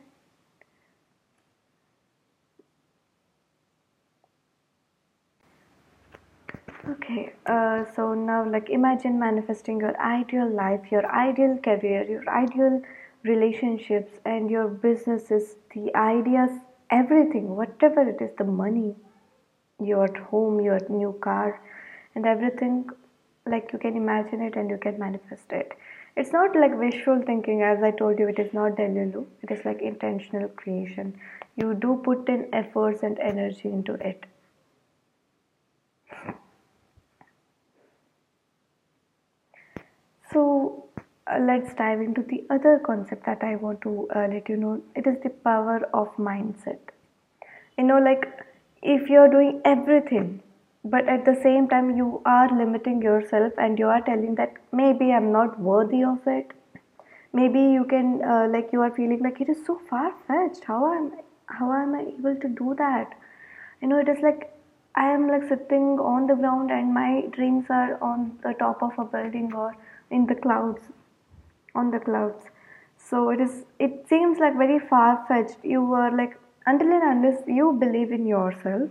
Okay, 6.90 7.34
uh, 7.46 7.86
so 7.96 8.14
now 8.14 8.44
like 8.50 8.70
imagine 8.70 9.20
manifesting 9.20 9.80
your 9.80 9.96
ideal 10.00 10.50
life, 10.50 10.92
your 10.92 11.06
ideal 11.12 11.58
career, 11.58 12.04
your 12.10 12.28
ideal 12.30 12.82
relationships, 13.24 14.12
and 14.26 14.50
your 14.50 14.68
businesses, 14.68 15.56
the 15.76 15.96
ideas, 15.96 16.52
everything, 16.90 17.56
whatever 17.56 18.02
it 18.02 18.20
is, 18.22 18.32
the 18.38 18.44
money, 18.44 18.96
your 19.80 20.08
home, 20.32 20.60
your 20.62 20.80
new 20.90 21.14
car, 21.22 21.62
and 22.16 22.26
everything 22.26 22.90
like 23.46 23.72
you 23.74 23.80
can 23.80 23.96
imagine 23.96 24.42
it 24.42 24.56
and 24.56 24.70
you 24.70 24.78
can 24.78 25.00
manifest 25.00 25.52
it. 25.52 25.74
It's 26.16 26.32
not 26.32 26.56
like 26.56 26.78
visual 26.78 27.22
thinking, 27.26 27.62
as 27.62 27.82
I 27.82 27.92
told 27.92 28.20
you, 28.20 28.28
it 28.28 28.40
is 28.40 28.54
not 28.54 28.76
delulu, 28.76 29.26
it 29.42 29.52
is 29.52 29.64
like 29.66 29.82
intentional 29.82 30.50
creation. 30.50 31.20
You 31.56 31.74
do 31.74 32.02
put 32.04 32.28
in 32.30 32.48
efforts 32.54 33.04
and 33.04 33.18
energy 33.20 33.70
into 33.70 33.94
it. 33.94 34.26
So 40.32 40.86
uh, 41.28 41.40
let's 41.40 41.74
dive 41.74 42.02
into 42.02 42.22
the 42.24 42.46
other 42.50 42.80
concept 42.80 43.26
that 43.26 43.44
I 43.44 43.56
want 43.56 43.82
to 43.82 44.08
uh, 44.16 44.28
let 44.28 44.50
you 44.50 44.58
know. 44.58 44.82
It 44.96 45.06
is 45.08 45.18
the 45.24 45.30
power 45.30 45.88
of 45.94 46.16
mindset. 46.18 46.80
You 47.78 47.84
know, 47.84 48.00
like 48.00 48.26
if 48.82 49.10
you're 49.10 49.30
doing 49.30 49.62
everything, 49.66 50.42
but 50.84 51.08
at 51.08 51.26
the 51.26 51.36
same 51.44 51.68
time 51.68 51.96
you 51.96 52.22
are 52.26 52.50
limiting 52.58 53.02
yourself 53.02 53.54
and 53.58 53.80
you 53.80 53.88
are 53.88 54.02
telling 54.02 54.36
that 54.36 54.54
maybe 54.72 55.12
I'm 55.12 55.32
not 55.32 55.60
worthy 55.60 56.04
of 56.04 56.20
it. 56.28 56.52
Maybe 57.34 57.62
you 57.62 57.86
can 57.86 58.22
uh, 58.24 58.48
like 58.50 58.70
you 58.74 58.82
are 58.82 58.92
feeling 58.92 59.22
like 59.24 59.40
it 59.42 59.50
is 59.50 59.66
so 59.66 59.80
far 59.90 60.14
fetched. 60.28 60.64
How 60.66 60.94
am 60.94 61.12
how 61.46 61.72
am 61.74 61.96
I 61.96 62.02
able 62.18 62.36
to 62.36 62.48
do 62.48 62.76
that? 62.78 63.14
You 63.82 63.88
know, 63.90 64.00
it 64.00 64.10
is 64.10 64.22
like 64.22 64.52
I 64.96 65.12
am 65.12 65.28
like 65.28 65.48
sitting 65.48 66.00
on 66.00 66.28
the 66.28 66.36
ground 66.36 66.72
and 66.72 66.94
my 66.94 67.26
dreams 67.32 67.66
are 67.70 68.02
on 68.04 68.38
the 68.44 68.54
top 68.54 68.84
of 68.84 68.98
a 69.00 69.06
building 69.06 69.54
or 69.54 69.76
in 70.10 70.26
the 70.26 70.36
clouds 70.36 70.82
on 71.74 71.92
the 71.92 72.00
clouds 72.00 72.50
so 72.98 73.30
it 73.30 73.40
is 73.40 73.66
it 73.80 74.06
seems 74.10 74.40
like 74.40 74.58
very 74.58 74.80
far 74.80 75.26
fetched 75.28 75.64
you 75.64 75.84
were 75.84 76.12
like 76.12 76.38
until 76.66 76.92
and 76.92 77.04
unless 77.12 77.42
you 77.48 77.72
believe 77.84 78.12
in 78.12 78.26
yourself 78.26 78.90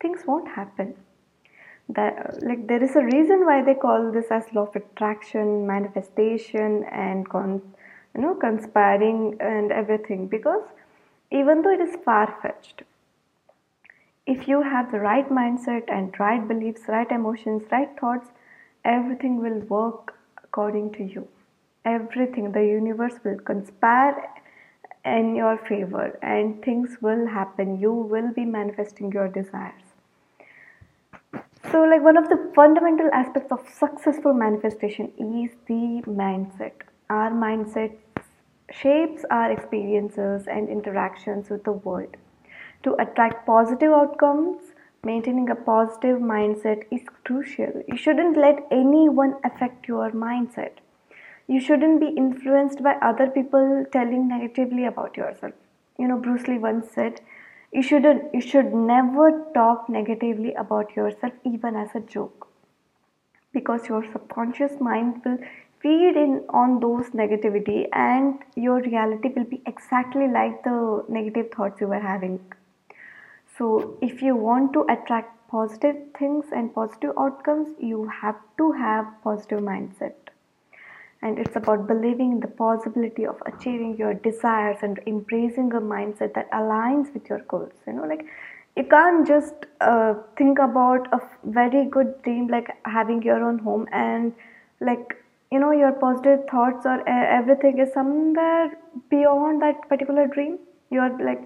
things 0.00 0.22
won't 0.26 0.48
happen 0.48 0.94
that 1.88 2.42
like 2.42 2.66
there 2.66 2.82
is 2.82 2.96
a 2.96 3.04
reason 3.04 3.44
why 3.44 3.62
they 3.62 3.74
call 3.74 4.10
this 4.12 4.30
as 4.30 4.44
law 4.52 4.62
of 4.62 4.76
attraction 4.76 5.66
manifestation 5.66 6.84
and 6.84 7.28
con, 7.28 7.60
you 8.14 8.20
know 8.22 8.34
conspiring 8.34 9.36
and 9.40 9.70
everything 9.70 10.26
because 10.26 10.62
even 11.30 11.62
though 11.62 11.72
it 11.72 11.80
is 11.80 11.96
far 12.04 12.38
fetched 12.40 12.82
if 14.26 14.48
you 14.48 14.62
have 14.62 14.90
the 14.90 15.00
right 15.00 15.28
mindset 15.28 15.82
and 15.88 16.18
right 16.18 16.48
beliefs 16.48 16.82
right 16.88 17.10
emotions 17.10 17.62
right 17.70 17.98
thoughts 18.00 18.28
everything 18.84 19.40
will 19.40 19.60
work 19.76 20.14
according 20.54 20.92
to 20.92 21.02
you. 21.02 21.26
Everything, 21.84 22.52
the 22.52 22.64
universe 22.64 23.14
will 23.24 23.38
conspire 23.38 24.30
in 25.04 25.34
your 25.34 25.58
favor 25.58 26.18
and 26.22 26.62
things 26.62 26.98
will 27.00 27.26
happen. 27.26 27.80
You 27.80 27.92
will 27.92 28.32
be 28.32 28.44
manifesting 28.44 29.10
your 29.12 29.28
desires. 29.28 29.83
So, 31.74 31.82
like 31.82 32.04
one 32.04 32.16
of 32.16 32.28
the 32.28 32.52
fundamental 32.54 33.10
aspects 33.12 33.50
of 33.50 33.68
successful 33.68 34.32
manifestation 34.32 35.10
is 35.18 35.56
the 35.66 36.04
mindset. 36.06 36.84
Our 37.10 37.32
mindset 37.32 37.96
shapes 38.70 39.24
our 39.28 39.50
experiences 39.50 40.46
and 40.46 40.68
interactions 40.68 41.50
with 41.50 41.64
the 41.64 41.72
world. 41.72 42.16
To 42.84 42.94
attract 43.02 43.44
positive 43.44 43.90
outcomes, 43.90 44.62
maintaining 45.02 45.50
a 45.50 45.56
positive 45.56 46.20
mindset 46.20 46.84
is 46.92 47.02
crucial. 47.24 47.82
You 47.88 47.96
shouldn't 47.96 48.36
let 48.36 48.68
anyone 48.70 49.34
affect 49.42 49.88
your 49.88 50.12
mindset. 50.12 50.74
You 51.48 51.58
shouldn't 51.58 51.98
be 51.98 52.10
influenced 52.10 52.84
by 52.84 52.94
other 53.02 53.26
people 53.26 53.84
telling 53.90 54.28
negatively 54.28 54.84
about 54.84 55.16
yourself. 55.16 55.54
You 55.98 56.06
know, 56.06 56.18
Bruce 56.18 56.46
Lee 56.46 56.58
once 56.58 56.92
said, 56.92 57.20
you 57.74 57.82
shouldn't 57.82 58.32
you 58.34 58.40
should 58.40 58.72
never 58.72 59.28
talk 59.58 59.88
negatively 59.98 60.54
about 60.54 60.96
yourself 60.96 61.32
even 61.52 61.76
as 61.76 61.94
a 61.94 62.00
joke. 62.00 62.48
Because 63.52 63.88
your 63.88 64.02
subconscious 64.12 64.80
mind 64.80 65.22
will 65.24 65.38
feed 65.80 66.16
in 66.24 66.44
on 66.48 66.80
those 66.80 67.10
negativity 67.22 67.86
and 67.92 68.38
your 68.56 68.80
reality 68.80 69.28
will 69.36 69.44
be 69.44 69.62
exactly 69.66 70.28
like 70.28 70.62
the 70.64 71.04
negative 71.08 71.50
thoughts 71.56 71.80
you 71.80 71.88
were 71.88 72.00
having 72.00 72.38
so, 73.56 73.96
if 74.02 74.20
you 74.20 74.34
want 74.34 74.72
to 74.72 74.84
attract 74.90 75.48
positive 75.48 75.96
things 76.18 76.46
and 76.50 76.74
positive 76.74 77.12
outcomes, 77.16 77.68
you 77.78 78.08
have 78.08 78.36
to 78.58 78.72
have 78.72 79.06
positive 79.22 79.60
mindset. 79.60 80.23
And 81.24 81.38
it's 81.38 81.56
about 81.56 81.88
believing 81.88 82.32
in 82.32 82.40
the 82.40 82.48
possibility 82.48 83.26
of 83.26 83.42
achieving 83.46 83.96
your 83.96 84.14
desires 84.14 84.76
and 84.82 85.00
embracing 85.06 85.72
a 85.72 85.80
mindset 85.80 86.34
that 86.34 86.50
aligns 86.52 87.12
with 87.14 87.28
your 87.30 87.40
goals. 87.48 87.72
You 87.86 87.94
know, 87.94 88.04
like 88.04 88.26
you 88.76 88.84
can't 88.84 89.26
just 89.26 89.54
uh, 89.80 90.14
think 90.36 90.58
about 90.58 91.06
a 91.12 91.20
very 91.44 91.84
good 91.86 92.20
dream 92.22 92.48
like 92.48 92.70
having 92.84 93.22
your 93.22 93.42
own 93.42 93.58
home 93.58 93.86
and 93.92 94.32
like 94.80 95.16
you 95.52 95.60
know 95.60 95.70
your 95.70 95.92
positive 95.92 96.40
thoughts 96.50 96.84
or 96.84 96.98
uh, 97.08 97.26
everything 97.38 97.78
is 97.78 97.92
somewhere 97.92 98.76
beyond 99.10 99.62
that 99.62 99.88
particular 99.88 100.26
dream 100.26 100.58
you're 100.90 101.16
like 101.24 101.42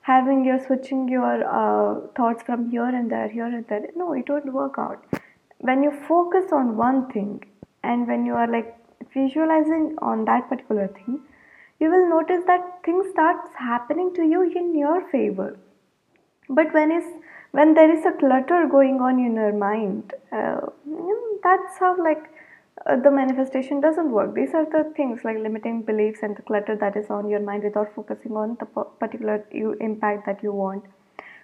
having 0.00 0.44
your 0.44 0.58
switching 0.66 1.08
your 1.08 1.34
uh, 1.46 2.00
thoughts 2.16 2.42
from 2.42 2.68
here 2.70 2.88
and 3.00 3.10
there 3.10 3.28
here 3.28 3.46
and 3.46 3.66
there 3.68 3.86
no 3.94 4.12
it 4.12 4.28
won't 4.28 4.52
work 4.52 4.74
out 4.78 5.04
when 5.58 5.82
you 5.84 5.92
focus 6.08 6.52
on 6.52 6.76
one 6.76 7.06
thing 7.12 7.40
and 7.84 8.08
when 8.08 8.26
you 8.26 8.34
are 8.34 8.50
like 8.50 8.76
visualizing 9.14 9.94
on 10.10 10.24
that 10.24 10.48
particular 10.48 10.88
thing 10.88 11.20
you 11.80 11.90
will 11.90 12.08
notice 12.08 12.44
that 12.46 12.66
things 12.84 13.06
starts 13.10 13.54
happening 13.56 14.12
to 14.14 14.22
you 14.22 14.42
in 14.62 14.76
your 14.78 15.00
favor 15.10 15.50
but 16.48 16.72
when 16.72 16.92
is 16.92 17.04
when 17.52 17.74
there 17.74 17.94
is 17.96 18.06
a 18.06 18.12
clutter 18.12 18.66
going 18.70 19.00
on 19.00 19.18
in 19.18 19.34
your 19.34 19.52
mind 19.52 20.14
uh, 20.32 20.60
that's 21.42 21.78
how 21.78 21.92
like 22.02 22.30
uh, 22.86 22.96
the 22.96 23.10
manifestation 23.10 23.80
doesn't 23.80 24.10
work. 24.10 24.34
These 24.34 24.54
are 24.54 24.64
the 24.64 24.92
things 24.96 25.20
like 25.24 25.36
limiting 25.38 25.82
beliefs 25.82 26.20
and 26.22 26.36
the 26.36 26.42
clutter 26.42 26.76
that 26.76 26.96
is 26.96 27.10
on 27.10 27.28
your 27.28 27.40
mind 27.40 27.64
without 27.64 27.94
focusing 27.94 28.32
on 28.32 28.56
the 28.58 28.66
particular 28.66 29.44
you, 29.52 29.74
impact 29.80 30.26
that 30.26 30.42
you 30.42 30.52
want. 30.52 30.84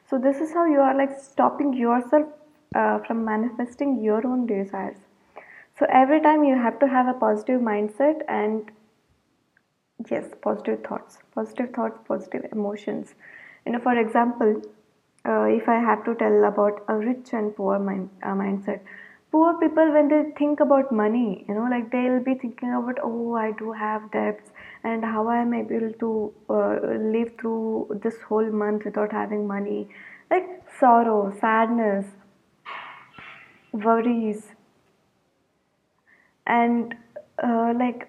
So 0.09 0.19
this 0.19 0.39
is 0.39 0.53
how 0.53 0.67
you 0.67 0.81
are 0.81 0.97
like 0.97 1.17
stopping 1.21 1.75
yourself 1.75 2.27
uh, 2.75 2.99
from 3.01 3.25
manifesting 3.25 4.03
your 4.03 4.27
own 4.27 4.47
desires. 4.47 4.97
So 5.79 5.87
every 5.89 6.21
time 6.21 6.45
you 6.45 6.57
have 6.57 6.79
to 6.81 6.89
have 6.89 7.07
a 7.07 7.15
positive 7.15 7.61
mindset 7.61 8.23
and 8.29 8.71
yes, 10.11 10.25
positive 10.43 10.83
thoughts, 10.83 11.19
positive 11.35 11.71
thoughts, 11.71 11.99
positive 12.07 12.47
emotions. 12.53 13.15
You 13.65 13.73
know, 13.73 13.81
for 13.81 13.97
example, 13.99 14.63
uh, 15.27 15.45
if 15.45 15.69
I 15.69 15.79
have 15.81 16.05
to 16.05 16.15
tell 16.15 16.45
about 16.45 16.85
a 16.89 16.95
rich 16.95 17.33
and 17.33 17.55
poor 17.55 17.79
mind, 17.79 18.11
uh, 18.23 18.29
mindset 18.29 18.81
poor 19.31 19.55
people 19.61 19.93
when 19.93 20.09
they 20.09 20.23
think 20.39 20.61
about 20.61 20.91
money 20.91 21.45
you 21.49 21.55
know 21.55 21.67
like 21.71 21.91
they'll 21.93 22.23
be 22.29 22.35
thinking 22.35 22.73
about 22.73 22.99
oh 23.03 23.35
i 23.35 23.51
do 23.59 23.73
have 23.73 24.11
debts 24.11 24.53
and 24.85 25.05
how 25.05 25.29
i 25.29 25.37
am 25.37 25.53
able 25.53 25.93
to 26.03 26.33
uh, 26.49 26.77
live 27.17 27.33
through 27.39 28.01
this 28.03 28.23
whole 28.29 28.51
month 28.63 28.87
without 28.87 29.13
having 29.13 29.47
money 29.47 29.89
like 30.31 30.49
sorrow 30.81 31.21
sadness 31.41 32.07
worries 33.73 34.55
and 36.49 36.95
uh, 37.43 37.73
like 37.79 38.09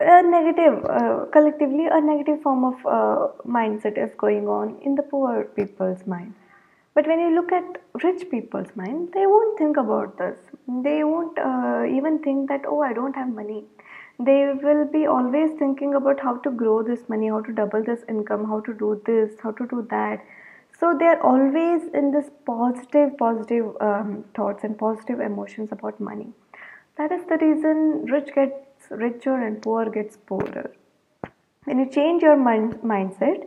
a 0.00 0.22
negative, 0.22 0.84
uh, 0.86 1.26
collectively, 1.32 1.86
a 1.86 2.00
negative 2.00 2.42
form 2.42 2.64
of 2.64 2.74
uh, 2.86 3.28
mindset 3.46 4.02
is 4.02 4.14
going 4.16 4.48
on 4.48 4.78
in 4.82 4.94
the 4.94 5.02
poor 5.02 5.44
people's 5.44 6.06
mind. 6.06 6.34
But 6.94 7.06
when 7.06 7.20
you 7.20 7.34
look 7.34 7.52
at 7.52 7.82
rich 8.02 8.30
people's 8.30 8.74
mind, 8.74 9.10
they 9.14 9.26
won't 9.26 9.58
think 9.58 9.76
about 9.76 10.18
this. 10.18 10.38
They 10.66 11.04
won't 11.04 11.38
uh, 11.38 11.84
even 11.84 12.18
think 12.18 12.48
that, 12.48 12.62
oh, 12.66 12.80
I 12.80 12.92
don't 12.92 13.14
have 13.14 13.28
money. 13.28 13.64
They 14.18 14.52
will 14.62 14.86
be 14.86 15.06
always 15.06 15.50
thinking 15.58 15.94
about 15.94 16.20
how 16.20 16.38
to 16.38 16.50
grow 16.50 16.82
this 16.82 17.08
money, 17.08 17.28
how 17.28 17.42
to 17.42 17.52
double 17.52 17.82
this 17.82 18.00
income, 18.08 18.46
how 18.46 18.60
to 18.60 18.74
do 18.74 19.00
this, 19.06 19.34
how 19.42 19.52
to 19.52 19.66
do 19.66 19.86
that. 19.90 20.24
So 20.78 20.96
they 20.98 21.06
are 21.06 21.22
always 21.22 21.82
in 21.94 22.10
this 22.10 22.30
positive, 22.46 23.16
positive 23.18 23.76
um, 23.80 24.24
thoughts 24.34 24.64
and 24.64 24.78
positive 24.78 25.20
emotions 25.20 25.72
about 25.72 26.00
money. 26.00 26.32
That 27.00 27.12
is 27.18 27.26
the 27.34 27.38
reason 27.44 28.06
rich 28.14 28.34
gets 28.34 28.90
richer 28.90 29.34
and 29.34 29.60
poor 29.62 29.90
gets 29.98 30.16
poorer. 30.16 30.70
When 31.64 31.78
you 31.78 31.90
change 31.90 32.22
your 32.22 32.36
mind, 32.36 32.74
mindset, 32.94 33.46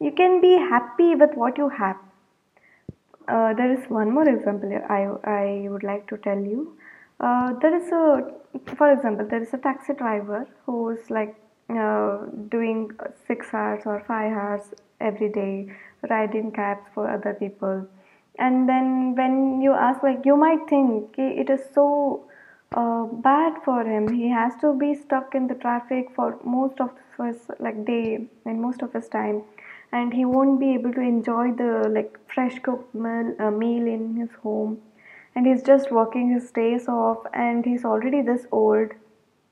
you 0.00 0.12
can 0.12 0.40
be 0.40 0.56
happy 0.72 1.14
with 1.14 1.34
what 1.34 1.58
you 1.58 1.68
have 1.70 1.96
uh, 3.28 3.54
there 3.54 3.72
is 3.72 3.88
one 3.88 4.12
more 4.12 4.28
example 4.28 4.70
I, 4.88 5.08
I 5.24 5.68
would 5.68 5.82
like 5.82 6.06
to 6.08 6.16
tell 6.18 6.38
you. 6.38 6.76
Uh, 7.20 7.54
there 7.60 7.74
is 7.74 7.90
a, 7.90 8.32
for 8.76 8.92
example, 8.92 9.26
there 9.28 9.42
is 9.42 9.54
a 9.54 9.58
taxi 9.58 9.94
driver 9.94 10.46
who's 10.66 11.10
like 11.10 11.34
uh, 11.70 12.18
doing 12.50 12.90
six 13.26 13.46
hours 13.54 13.82
or 13.86 14.04
five 14.06 14.32
hours 14.32 14.62
every 15.00 15.30
day, 15.30 15.72
riding 16.10 16.52
cabs 16.52 16.86
for 16.94 17.10
other 17.10 17.34
people. 17.34 17.86
And 18.38 18.68
then 18.68 19.14
when 19.14 19.62
you 19.62 19.72
ask, 19.72 20.02
like, 20.02 20.22
you 20.24 20.36
might 20.36 20.68
think 20.68 21.14
it 21.16 21.48
is 21.48 21.60
so 21.72 22.28
uh, 22.74 23.04
bad 23.04 23.54
for 23.64 23.82
him. 23.84 24.08
He 24.08 24.28
has 24.28 24.54
to 24.60 24.74
be 24.74 24.94
stuck 24.94 25.34
in 25.34 25.46
the 25.46 25.54
traffic 25.54 26.08
for 26.14 26.38
most 26.44 26.80
of 26.80 26.90
his 27.18 27.36
like 27.58 27.84
day 27.84 28.26
and 28.44 28.60
most 28.60 28.82
of 28.82 28.92
his 28.92 29.08
time. 29.08 29.42
And 29.92 30.12
he 30.12 30.24
won't 30.24 30.58
be 30.58 30.74
able 30.74 30.92
to 30.92 31.00
enjoy 31.00 31.52
the 31.52 31.88
like 31.88 32.18
fresh 32.26 32.58
cooked 32.60 32.94
meal, 32.94 33.34
uh, 33.38 33.50
meal 33.50 33.86
in 33.86 34.16
his 34.16 34.30
home. 34.42 34.78
And 35.36 35.46
he's 35.46 35.62
just 35.62 35.90
working 35.90 36.32
his 36.32 36.50
days 36.50 36.88
off 36.88 37.18
and 37.32 37.64
he's 37.64 37.84
already 37.84 38.22
this 38.22 38.46
old. 38.52 38.90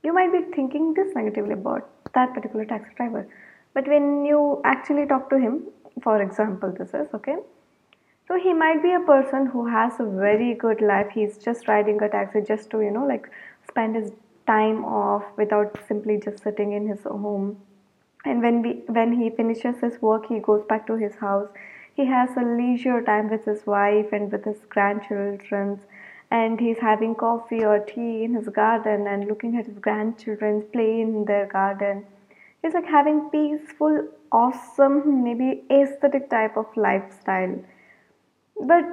You 0.03 0.13
might 0.13 0.33
be 0.33 0.43
thinking 0.55 0.95
this 0.95 1.15
negatively 1.15 1.53
about 1.53 1.89
that 2.15 2.35
particular 2.35 2.65
taxi 2.65 2.93
driver. 2.97 3.29
But 3.75 3.87
when 3.89 4.25
you 4.25 4.61
actually 4.65 5.07
talk 5.07 5.31
to 5.31 5.39
him 5.39 5.63
for 6.01 6.23
example 6.23 6.75
this 6.79 6.95
is 6.95 7.09
okay 7.15 7.37
so 8.29 8.39
he 8.39 8.53
might 8.53 8.83
be 8.83 8.93
a 8.93 9.01
person 9.01 9.47
who 9.47 9.67
has 9.67 9.99
a 9.99 10.05
very 10.05 10.55
good 10.55 10.81
life. 10.81 11.09
He's 11.13 11.39
just 11.39 11.69
riding 11.69 12.01
a 12.03 12.09
taxi 12.09 12.41
just 12.41 12.71
to 12.71 12.81
you 12.81 12.91
know 12.91 13.07
like 13.07 13.29
spend 13.69 13.97
his 13.97 14.13
time 14.47 14.85
off 14.85 15.25
without 15.37 15.79
simply 15.89 16.19
just 16.19 16.43
sitting 16.43 16.73
in 16.73 16.87
his 16.87 17.03
home. 17.03 17.61
And 18.25 18.41
when 18.41 18.63
we 18.63 18.73
when 18.87 19.13
he 19.21 19.31
finishes 19.31 19.81
his 19.81 20.01
work 20.01 20.27
he 20.29 20.39
goes 20.39 20.65
back 20.69 20.87
to 20.87 20.97
his 20.97 21.17
house. 21.17 21.49
He 21.95 22.07
has 22.07 22.31
a 22.37 22.41
leisure 22.41 23.03
time 23.03 23.29
with 23.29 23.45
his 23.45 23.67
wife 23.67 24.13
and 24.13 24.33
with 24.33 24.45
his 24.45 24.61
grandchildren. 24.69 25.81
And 26.31 26.59
he's 26.59 26.79
having 26.79 27.15
coffee 27.15 27.63
or 27.63 27.81
tea 27.81 28.25
in 28.25 28.33
his 28.35 28.49
garden 28.49 29.07
and 29.07 29.27
looking 29.27 29.59
at 29.59 29.67
his 29.67 29.79
grandchildren 29.79 30.63
play 30.73 31.03
in 31.03 31.27
their 31.27 31.45
garden. 31.47 32.07
He's 32.63 32.73
like 32.73 32.87
having 32.87 33.29
peaceful 33.29 34.09
awesome 34.31 35.23
maybe 35.23 35.65
aesthetic 35.71 36.31
type 36.31 36.57
of 36.57 36.75
lifestyle 36.75 37.59
but 38.61 38.85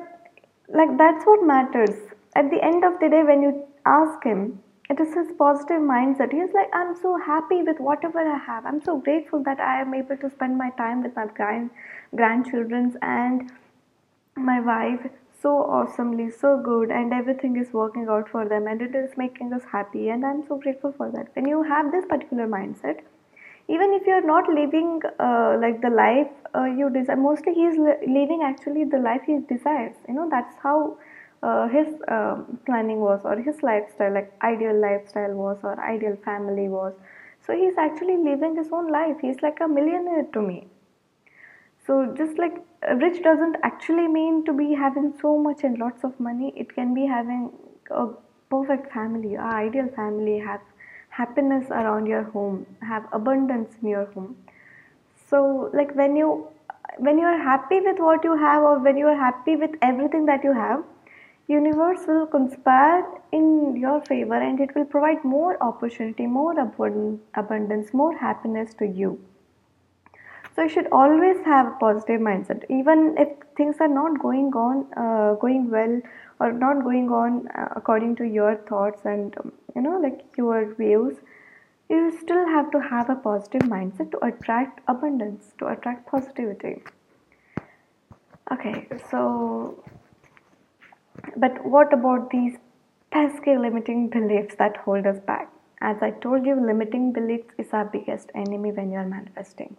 like 0.69 0.97
that's 0.97 1.25
what 1.25 1.45
matters 1.45 1.95
at 2.35 2.49
the 2.49 2.63
end 2.63 2.83
of 2.83 2.99
the 2.99 3.09
day 3.09 3.23
when 3.23 3.41
you 3.41 3.67
ask 3.85 4.23
him 4.23 4.59
it 4.89 4.99
is 4.99 5.13
his 5.13 5.27
positive 5.37 5.81
mindset. 5.81 6.31
He's 6.31 6.51
like, 6.51 6.69
I'm 6.73 6.95
so 6.95 7.15
happy 7.23 7.61
with 7.61 7.79
whatever 7.79 8.19
I 8.19 8.39
have. 8.39 8.65
I'm 8.65 8.81
so 8.81 8.97
grateful 8.97 9.43
that 9.43 9.59
I 9.59 9.81
am 9.81 9.93
able 9.93 10.17
to 10.17 10.31
spend 10.31 10.57
my 10.57 10.71
time 10.71 11.03
with 11.03 11.15
my 11.15 11.27
grand 11.27 11.69
grandchildren 12.15 12.97
and 13.03 13.51
my 14.35 14.59
wife 14.59 15.11
so 15.41 15.49
awesomely, 15.49 16.31
so 16.31 16.57
good, 16.57 16.89
and 16.89 17.13
everything 17.13 17.55
is 17.55 17.71
working 17.71 18.07
out 18.09 18.27
for 18.29 18.49
them, 18.49 18.65
and 18.65 18.81
it 18.81 18.95
is 18.95 19.15
making 19.15 19.53
us 19.53 19.61
happy. 19.71 20.09
And 20.09 20.25
I'm 20.25 20.43
so 20.47 20.57
grateful 20.57 20.91
for 20.97 21.11
that. 21.11 21.27
When 21.35 21.47
you 21.47 21.61
have 21.61 21.91
this 21.91 22.05
particular 22.05 22.47
mindset, 22.47 23.01
even 23.69 23.93
if 23.93 24.07
you're 24.07 24.25
not 24.25 24.49
living 24.49 25.01
uh, 25.19 25.57
like 25.61 25.81
the 25.81 25.89
life 25.89 26.31
uh, 26.55 26.65
you 26.65 26.89
desire, 26.89 27.15
mostly 27.15 27.53
he's 27.53 27.77
living 27.77 28.41
actually 28.43 28.83
the 28.83 28.97
life 28.97 29.21
he 29.25 29.37
desires. 29.47 29.95
You 30.07 30.15
know, 30.15 30.27
that's 30.29 30.55
how 30.63 30.97
uh, 31.43 31.67
his 31.67 31.87
um, 32.07 32.59
planning 32.65 32.99
was 32.99 33.21
or 33.23 33.35
his 33.37 33.61
lifestyle 33.61 34.13
like 34.13 34.33
ideal 34.43 34.75
lifestyle 34.79 35.33
was 35.33 35.57
or 35.63 35.79
ideal 35.79 36.17
family 36.25 36.67
was. 36.67 36.93
So 37.45 37.55
he's 37.55 37.77
actually 37.77 38.17
living 38.17 38.55
his 38.55 38.67
own 38.71 38.91
life. 38.91 39.17
He's 39.21 39.41
like 39.41 39.59
a 39.61 39.67
millionaire 39.67 40.25
to 40.33 40.41
me. 40.41 40.67
So 41.85 42.13
just 42.17 42.37
like 42.37 42.55
rich 43.01 43.23
doesn't 43.23 43.57
actually 43.63 44.07
mean 44.07 44.45
to 44.45 44.53
be 44.53 44.73
having 44.73 45.13
so 45.21 45.37
much 45.37 45.63
and 45.63 45.77
lots 45.77 46.03
of 46.03 46.19
money. 46.19 46.53
It 46.55 46.73
can 46.73 46.93
be 46.93 47.05
having 47.05 47.51
a 47.91 48.07
perfect 48.49 48.91
family 48.93 49.35
a 49.35 49.41
ideal 49.41 49.87
family 49.95 50.39
have 50.39 50.61
happiness 51.19 51.69
around 51.79 52.05
your 52.13 52.23
home 52.35 52.65
have 52.91 53.07
abundance 53.11 53.75
in 53.81 53.89
your 53.89 54.05
home. 54.13 54.35
So 55.29 55.69
like 55.73 55.95
when 55.95 56.15
you 56.15 56.47
when 56.97 57.17
you 57.17 57.25
are 57.25 57.41
happy 57.47 57.79
with 57.81 57.99
what 57.99 58.23
you 58.23 58.37
have 58.37 58.63
or 58.63 58.79
when 58.79 58.97
you 58.97 59.07
are 59.07 59.19
happy 59.25 59.55
with 59.55 59.75
everything 59.81 60.25
that 60.25 60.43
you 60.43 60.53
have 60.53 60.83
universe 61.49 62.05
will 62.07 62.27
conspire 62.27 63.03
in 63.31 63.75
your 63.75 64.01
favor 64.05 64.39
and 64.47 64.59
it 64.59 64.75
will 64.75 64.85
provide 64.85 65.23
more 65.23 65.57
opportunity 65.67 66.27
more 66.27 66.53
abundance 66.61 67.93
more 67.93 68.15
happiness 68.17 68.73
to 68.75 68.85
you. 68.85 69.19
So 70.55 70.63
you 70.63 70.69
should 70.69 70.87
always 70.91 71.37
have 71.45 71.67
a 71.67 71.75
positive 71.79 72.21
mindset. 72.21 72.63
Even 72.69 73.15
if 73.17 73.29
things 73.55 73.77
are 73.79 73.87
not 73.87 74.19
going 74.19 74.51
on 74.53 74.85
uh, 74.97 75.35
going 75.35 75.69
well 75.71 76.01
or 76.39 76.51
not 76.51 76.83
going 76.83 77.09
on 77.09 77.47
uh, 77.49 77.67
according 77.75 78.15
to 78.15 78.23
your 78.23 78.55
thoughts 78.69 79.05
and 79.05 79.35
um, 79.39 79.51
you 79.75 79.81
know 79.81 79.99
like 79.99 80.23
your 80.37 80.73
views 80.75 81.17
you 81.89 82.15
still 82.21 82.45
have 82.47 82.71
to 82.71 82.79
have 82.79 83.09
a 83.09 83.15
positive 83.15 83.61
mindset 83.61 84.11
to 84.11 84.25
attract 84.25 84.81
abundance 84.87 85.53
to 85.57 85.67
attract 85.67 86.09
positivity 86.09 86.81
okay 88.51 88.87
so 89.11 89.83
but 91.35 91.65
what 91.65 91.93
about 91.93 92.29
these 92.29 92.57
pesky 93.11 93.57
limiting 93.57 94.09
beliefs 94.09 94.55
that 94.57 94.77
hold 94.77 95.05
us 95.05 95.19
back? 95.19 95.51
As 95.81 95.97
I 96.01 96.11
told 96.11 96.45
you, 96.45 96.55
limiting 96.55 97.13
beliefs 97.13 97.53
is 97.57 97.67
our 97.71 97.85
biggest 97.85 98.31
enemy 98.35 98.71
when 98.71 98.91
you 98.91 98.97
are 98.97 99.05
manifesting. 99.05 99.77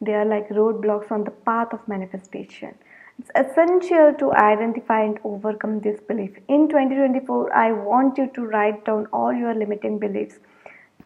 They 0.00 0.14
are 0.14 0.24
like 0.24 0.48
roadblocks 0.48 1.10
on 1.10 1.24
the 1.24 1.30
path 1.30 1.72
of 1.72 1.86
manifestation. 1.88 2.74
It's 3.18 3.30
essential 3.34 4.14
to 4.18 4.32
identify 4.32 5.02
and 5.02 5.18
overcome 5.24 5.80
this 5.80 6.00
belief. 6.00 6.36
In 6.48 6.68
2024, 6.68 7.52
I 7.52 7.72
want 7.72 8.16
you 8.16 8.30
to 8.34 8.46
write 8.46 8.84
down 8.84 9.06
all 9.12 9.32
your 9.32 9.54
limiting 9.54 9.98
beliefs 9.98 10.38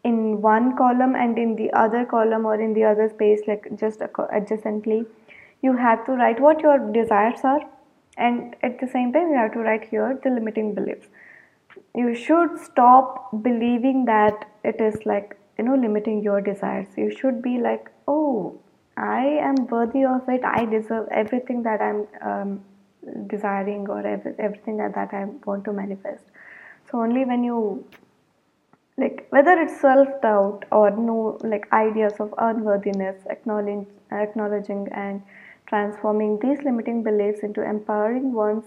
in 0.05 0.43
one 0.43 0.77
column 0.77 1.15
and 1.15 1.39
in 1.39 1.57
the 1.57 1.73
other 1.73 2.05
column 2.05 2.45
or 2.45 2.61
in 2.61 2.75
the 2.75 2.85
other 2.85 3.09
space, 3.09 3.41
like 3.47 3.67
just 3.79 4.01
adjacently. 4.01 5.07
You 5.63 5.77
have 5.77 6.05
to 6.07 6.13
write 6.13 6.41
what 6.41 6.61
your 6.61 6.79
desires 6.93 7.41
are, 7.45 7.63
and 8.17 8.57
at 8.63 8.81
the 8.81 8.89
same 8.89 9.13
time 9.13 9.31
you 9.31 9.37
have 9.37 9.53
to 9.53 9.61
write 9.61 9.85
here 9.85 10.19
the 10.23 10.31
limiting 10.31 10.75
beliefs 10.75 11.09
you 11.95 12.15
should 12.15 12.59
stop 12.59 13.31
believing 13.43 14.05
that 14.07 14.47
it 14.65 14.81
is 14.81 15.05
like 15.05 15.37
you 15.59 15.65
know 15.65 15.75
limiting 15.75 16.23
your 16.23 16.41
desires 16.41 16.89
you 16.97 17.11
should 17.11 17.43
be 17.43 17.59
like 17.59 17.91
oh 18.09 18.59
i 18.97 19.25
am 19.51 19.67
worthy 19.67 20.05
of 20.05 20.29
it. 20.29 20.45
I 20.45 20.65
deserve 20.67 21.09
everything 21.11 21.63
that 21.63 21.81
i'm 21.81 22.07
um, 22.21 22.65
desiring 23.27 23.89
or 23.89 24.07
every, 24.07 24.35
everything 24.39 24.77
that, 24.79 24.95
that 24.95 25.13
i 25.13 25.25
want 25.47 25.65
to 25.65 25.73
manifest. 25.73 26.25
So 26.91 27.01
only 27.01 27.25
when 27.25 27.45
you 27.45 27.85
like 28.99 29.27
whether 29.31 29.53
it's 29.53 29.81
self 29.81 30.09
doubt 30.21 30.65
or 30.71 30.91
no 30.91 31.39
like 31.43 31.67
ideas 31.73 32.13
of 32.21 32.35
unworthiness 32.39 33.17
acknowledging 33.31 33.87
acknowledging 34.11 34.89
and 34.93 35.23
transforming 35.67 36.39
these 36.41 36.59
limiting 36.63 37.03
beliefs 37.03 37.41
into 37.43 37.63
empowering 37.63 38.33
ones 38.33 38.65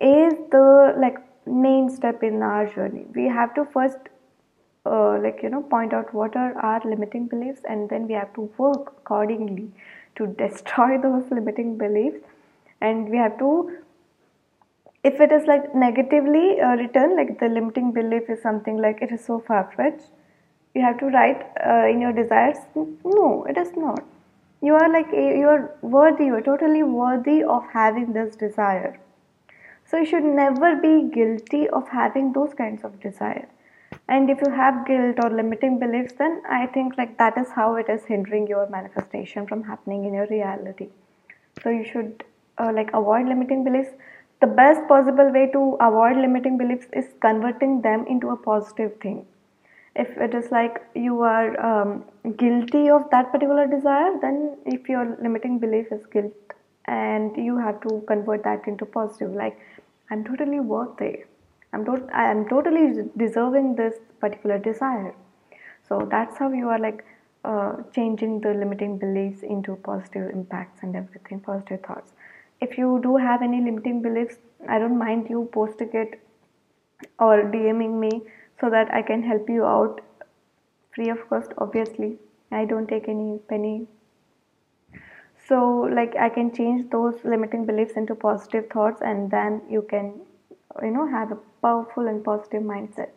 is 0.00 0.34
the 0.50 0.94
like 0.98 1.16
main 1.46 1.88
step 1.88 2.22
in 2.22 2.42
our 2.42 2.66
journey. 2.66 3.06
We 3.14 3.28
have 3.28 3.54
to 3.54 3.64
first 3.64 3.98
uh, 4.86 5.18
like 5.18 5.40
you 5.42 5.48
know 5.48 5.62
point 5.62 5.92
out 5.94 6.12
what 6.12 6.36
are 6.36 6.56
our 6.58 6.80
limiting 6.84 7.26
beliefs 7.26 7.60
and 7.68 7.88
then 7.88 8.06
we 8.06 8.14
have 8.14 8.32
to 8.34 8.42
work 8.58 8.94
accordingly 8.98 9.70
to 10.16 10.26
destroy 10.44 10.98
those 10.98 11.30
limiting 11.30 11.76
beliefs. 11.78 12.24
And 12.80 13.08
we 13.08 13.16
have 13.16 13.38
to 13.38 13.78
if 15.02 15.20
it 15.20 15.32
is 15.32 15.46
like 15.46 15.74
negatively 15.74 16.60
uh, 16.60 16.76
written 16.76 17.16
like 17.16 17.38
the 17.38 17.48
limiting 17.48 17.92
belief 17.92 18.28
is 18.28 18.42
something 18.42 18.78
like 18.78 19.00
it 19.02 19.12
is 19.12 19.24
so 19.24 19.38
far-fetched 19.46 20.08
you 20.74 20.82
have 20.82 20.98
to 20.98 21.06
write 21.06 21.42
uh, 21.66 21.86
in 21.86 22.00
your 22.00 22.12
desires 22.12 22.56
no 22.74 23.44
it 23.48 23.56
is 23.56 23.72
not. 23.76 24.04
You 24.60 24.74
are 24.74 24.90
like 24.90 25.08
you 25.12 25.48
are 25.48 25.76
worthy 25.82 26.26
you 26.26 26.34
are 26.34 26.42
totally 26.42 26.82
worthy 26.82 27.42
of 27.42 27.64
having 27.72 28.12
this 28.12 28.34
desire. 28.36 28.98
So 29.86 29.98
you 29.98 30.06
should 30.06 30.24
never 30.24 30.76
be 30.76 31.10
guilty 31.14 31.68
of 31.68 31.88
having 31.88 32.32
those 32.32 32.54
kinds 32.54 32.84
of 32.84 33.00
desire 33.00 33.48
and 34.08 34.30
if 34.30 34.40
you 34.44 34.50
have 34.52 34.86
guilt 34.86 35.16
or 35.24 35.30
limiting 35.30 35.78
beliefs 35.78 36.14
then 36.18 36.42
i 36.48 36.66
think 36.74 36.96
like 36.98 37.16
that 37.18 37.38
is 37.42 37.50
how 37.58 37.74
it 37.76 37.88
is 37.88 38.04
hindering 38.04 38.46
your 38.46 38.68
manifestation 38.68 39.46
from 39.46 39.62
happening 39.62 40.04
in 40.04 40.14
your 40.14 40.26
reality. 40.26 40.88
So 41.62 41.70
you 41.70 41.84
should 41.84 42.24
uh, 42.58 42.72
like 42.74 42.90
avoid 42.92 43.26
limiting 43.26 43.64
beliefs. 43.64 43.90
The 44.40 44.46
best 44.46 44.86
possible 44.88 45.30
way 45.32 45.50
to 45.52 45.76
avoid 45.80 46.16
limiting 46.16 46.58
beliefs 46.58 46.86
is 46.92 47.06
converting 47.20 47.80
them 47.82 48.04
into 48.06 48.30
a 48.30 48.36
positive 48.36 48.96
thing. 49.00 49.26
If 49.96 50.08
it 50.18 50.34
is 50.34 50.50
like 50.50 50.82
you 50.94 51.22
are 51.22 51.48
um, 51.64 52.04
guilty 52.36 52.90
of 52.90 53.08
that 53.10 53.30
particular 53.30 53.66
desire 53.66 54.18
then 54.20 54.56
if 54.66 54.88
your 54.88 55.16
limiting 55.22 55.58
belief 55.58 55.92
is 55.92 56.04
guilt 56.06 56.34
and 56.86 57.36
you 57.36 57.56
have 57.56 57.80
to 57.82 58.02
convert 58.06 58.42
that 58.44 58.66
into 58.66 58.84
positive 58.84 59.32
like 59.32 59.58
i'm 60.10 60.24
totally 60.24 60.60
worthy 60.60 61.24
i'm 61.74 61.84
i'm 62.22 62.48
totally 62.48 62.86
deserving 63.16 63.74
this 63.76 63.94
particular 64.20 64.58
desire. 64.58 65.14
So 65.88 66.08
that's 66.10 66.38
how 66.38 66.50
you 66.52 66.68
are 66.68 66.78
like 66.78 67.04
uh, 67.44 67.72
changing 67.94 68.40
the 68.40 68.54
limiting 68.54 68.96
beliefs 68.98 69.42
into 69.42 69.76
positive 69.76 70.30
impacts 70.30 70.82
and 70.82 70.96
everything 70.96 71.40
positive 71.40 71.82
thoughts. 71.86 72.12
If 72.60 72.78
you 72.78 73.00
do 73.02 73.16
have 73.16 73.42
any 73.42 73.60
limiting 73.60 74.00
beliefs 74.02 74.36
i 74.74 74.78
don't 74.78 74.98
mind 74.98 75.28
you 75.28 75.48
posting 75.52 75.90
it 75.92 76.20
or 77.18 77.42
dming 77.54 77.98
me 78.00 78.10
so 78.60 78.70
that 78.70 78.92
I 78.94 79.02
can 79.02 79.22
help 79.22 79.48
you 79.48 79.64
out 79.64 80.00
free 80.94 81.10
of 81.10 81.28
cost 81.28 81.52
obviously. 81.58 82.18
I 82.50 82.64
don't 82.64 82.88
take 82.88 83.08
any 83.08 83.38
penny. 83.48 83.86
So 85.48 85.58
like 85.98 86.14
I 86.16 86.28
can 86.28 86.54
change 86.54 86.90
those 86.90 87.16
limiting 87.24 87.66
beliefs 87.66 87.94
into 87.96 88.14
positive 88.14 88.70
thoughts 88.70 89.02
and 89.02 89.30
then 89.30 89.60
you 89.68 89.82
can 89.90 90.20
you 90.82 90.90
know 90.90 91.06
have 91.06 91.32
a 91.32 91.38
powerful 91.62 92.06
and 92.06 92.24
positive 92.24 92.62
mindset. 92.62 93.16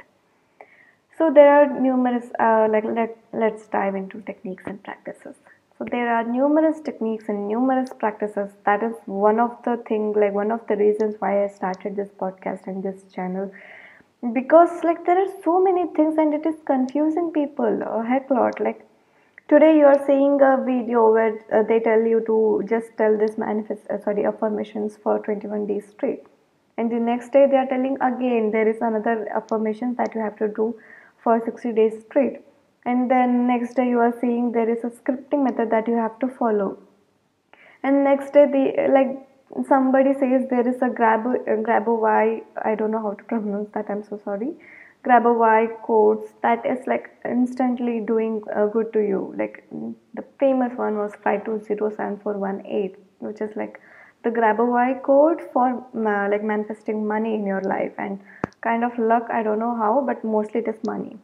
So 1.18 1.32
there 1.34 1.52
are 1.52 1.80
numerous 1.80 2.26
uh, 2.40 2.68
like 2.70 2.84
let, 2.84 3.18
let's 3.34 3.66
dive 3.68 3.96
into 3.96 4.22
techniques 4.22 4.64
and 4.68 4.82
practices. 4.84 5.36
So 5.78 5.86
there 5.90 6.14
are 6.14 6.24
numerous 6.24 6.80
techniques 6.80 7.26
and 7.28 7.48
numerous 7.48 7.90
practices. 7.92 8.52
That 8.66 8.84
is 8.84 8.94
one 9.06 9.40
of 9.40 9.58
the 9.64 9.78
thing 9.88 10.14
like 10.14 10.34
one 10.34 10.52
of 10.52 10.66
the 10.68 10.76
reasons 10.76 11.16
why 11.20 11.44
i 11.44 11.48
started 11.48 11.96
this 11.96 12.10
podcast 12.10 12.68
and 12.68 12.84
this 12.84 13.02
channel. 13.14 13.52
Because 14.34 14.84
like 14.84 15.06
there 15.06 15.20
are 15.20 15.34
so 15.44 15.60
many 15.64 15.88
things 15.96 16.18
and 16.18 16.34
it 16.36 16.46
is 16.46 16.56
confusing 16.66 17.32
people 17.32 17.82
a 17.82 18.04
heck 18.04 18.30
lot. 18.30 18.60
Like 18.60 18.86
today 19.50 19.76
you 19.78 19.86
are 19.86 20.06
seeing 20.06 20.40
a 20.42 20.64
video 20.64 21.12
where 21.12 21.40
uh, 21.52 21.64
they 21.64 21.80
tell 21.80 22.02
you 22.02 22.24
to 22.28 22.64
just 22.70 22.96
tell 22.98 23.18
this 23.18 23.38
manifest 23.40 23.90
uh, 23.90 24.00
sorry 24.04 24.26
affirmations 24.26 24.98
for 24.98 25.20
21 25.20 25.66
days 25.66 25.88
straight 25.90 26.24
and 26.78 26.92
the 26.92 27.00
next 27.00 27.32
day 27.32 27.48
they 27.50 27.58
are 27.58 27.68
telling 27.68 27.98
again 28.02 28.52
there 28.52 28.68
is 28.68 28.82
another 28.82 29.28
affirmation 29.36 29.96
that 29.96 30.14
you 30.14 30.22
have 30.22 30.38
to 30.38 30.48
do 30.48 30.80
for 31.24 31.42
60 31.44 31.74
days 31.74 31.94
straight. 32.06 32.42
And 32.86 33.12
then 33.12 33.48
next 33.48 33.74
day 33.74 33.90
you 33.90 34.00
are 34.00 34.14
seeing 34.22 34.52
there 34.52 34.70
is 34.70 34.84
a 34.84 34.90
scripting 34.90 35.44
method 35.44 35.72
that 35.72 35.88
you 35.88 35.96
have 35.96 36.20
to 36.20 36.28
follow. 36.28 36.78
And 37.84 38.04
next 38.04 38.34
day 38.34 38.46
the 38.46 38.88
like 38.94 39.68
somebody 39.68 40.14
says 40.14 40.46
there 40.50 40.68
is 40.68 40.82
a 40.82 40.90
grab 40.90 41.24
grab 41.64 41.88
i 42.66 42.76
don't 42.76 42.92
know 42.92 43.02
how 43.02 43.14
to 43.14 43.24
pronounce 43.24 43.70
that 43.74 43.90
i'm 43.90 44.04
so 44.04 44.20
sorry. 44.24 44.52
Grabovoi 45.04 45.82
quotes 45.82 46.34
that 46.44 46.66
is 46.66 46.86
like 46.86 47.10
instantly 47.26 48.00
doing 48.02 48.42
uh, 48.56 48.66
good 48.68 48.92
to 48.94 49.00
you. 49.00 49.34
Like 49.38 49.64
the 50.14 50.24
famous 50.40 50.78
one 50.78 50.98
was 50.98 51.14
520748 51.24 52.96
which 53.20 53.42
is 53.42 53.56
like 53.56 53.80
the 54.24 54.30
Grabovoi 54.30 55.02
code 55.04 55.42
for 55.54 55.68
uh, 55.96 56.30
like 56.30 56.44
manifesting 56.44 57.08
money 57.08 57.36
in 57.36 57.46
your 57.46 57.62
life 57.62 57.94
and 57.98 58.20
kind 58.62 58.84
of 58.84 58.98
luck 58.98 59.28
i 59.32 59.44
don't 59.44 59.60
know 59.60 59.76
how 59.76 60.04
but 60.06 60.24
mostly 60.24 60.62
it 60.62 60.68
is 60.68 60.84
money. 60.84 61.18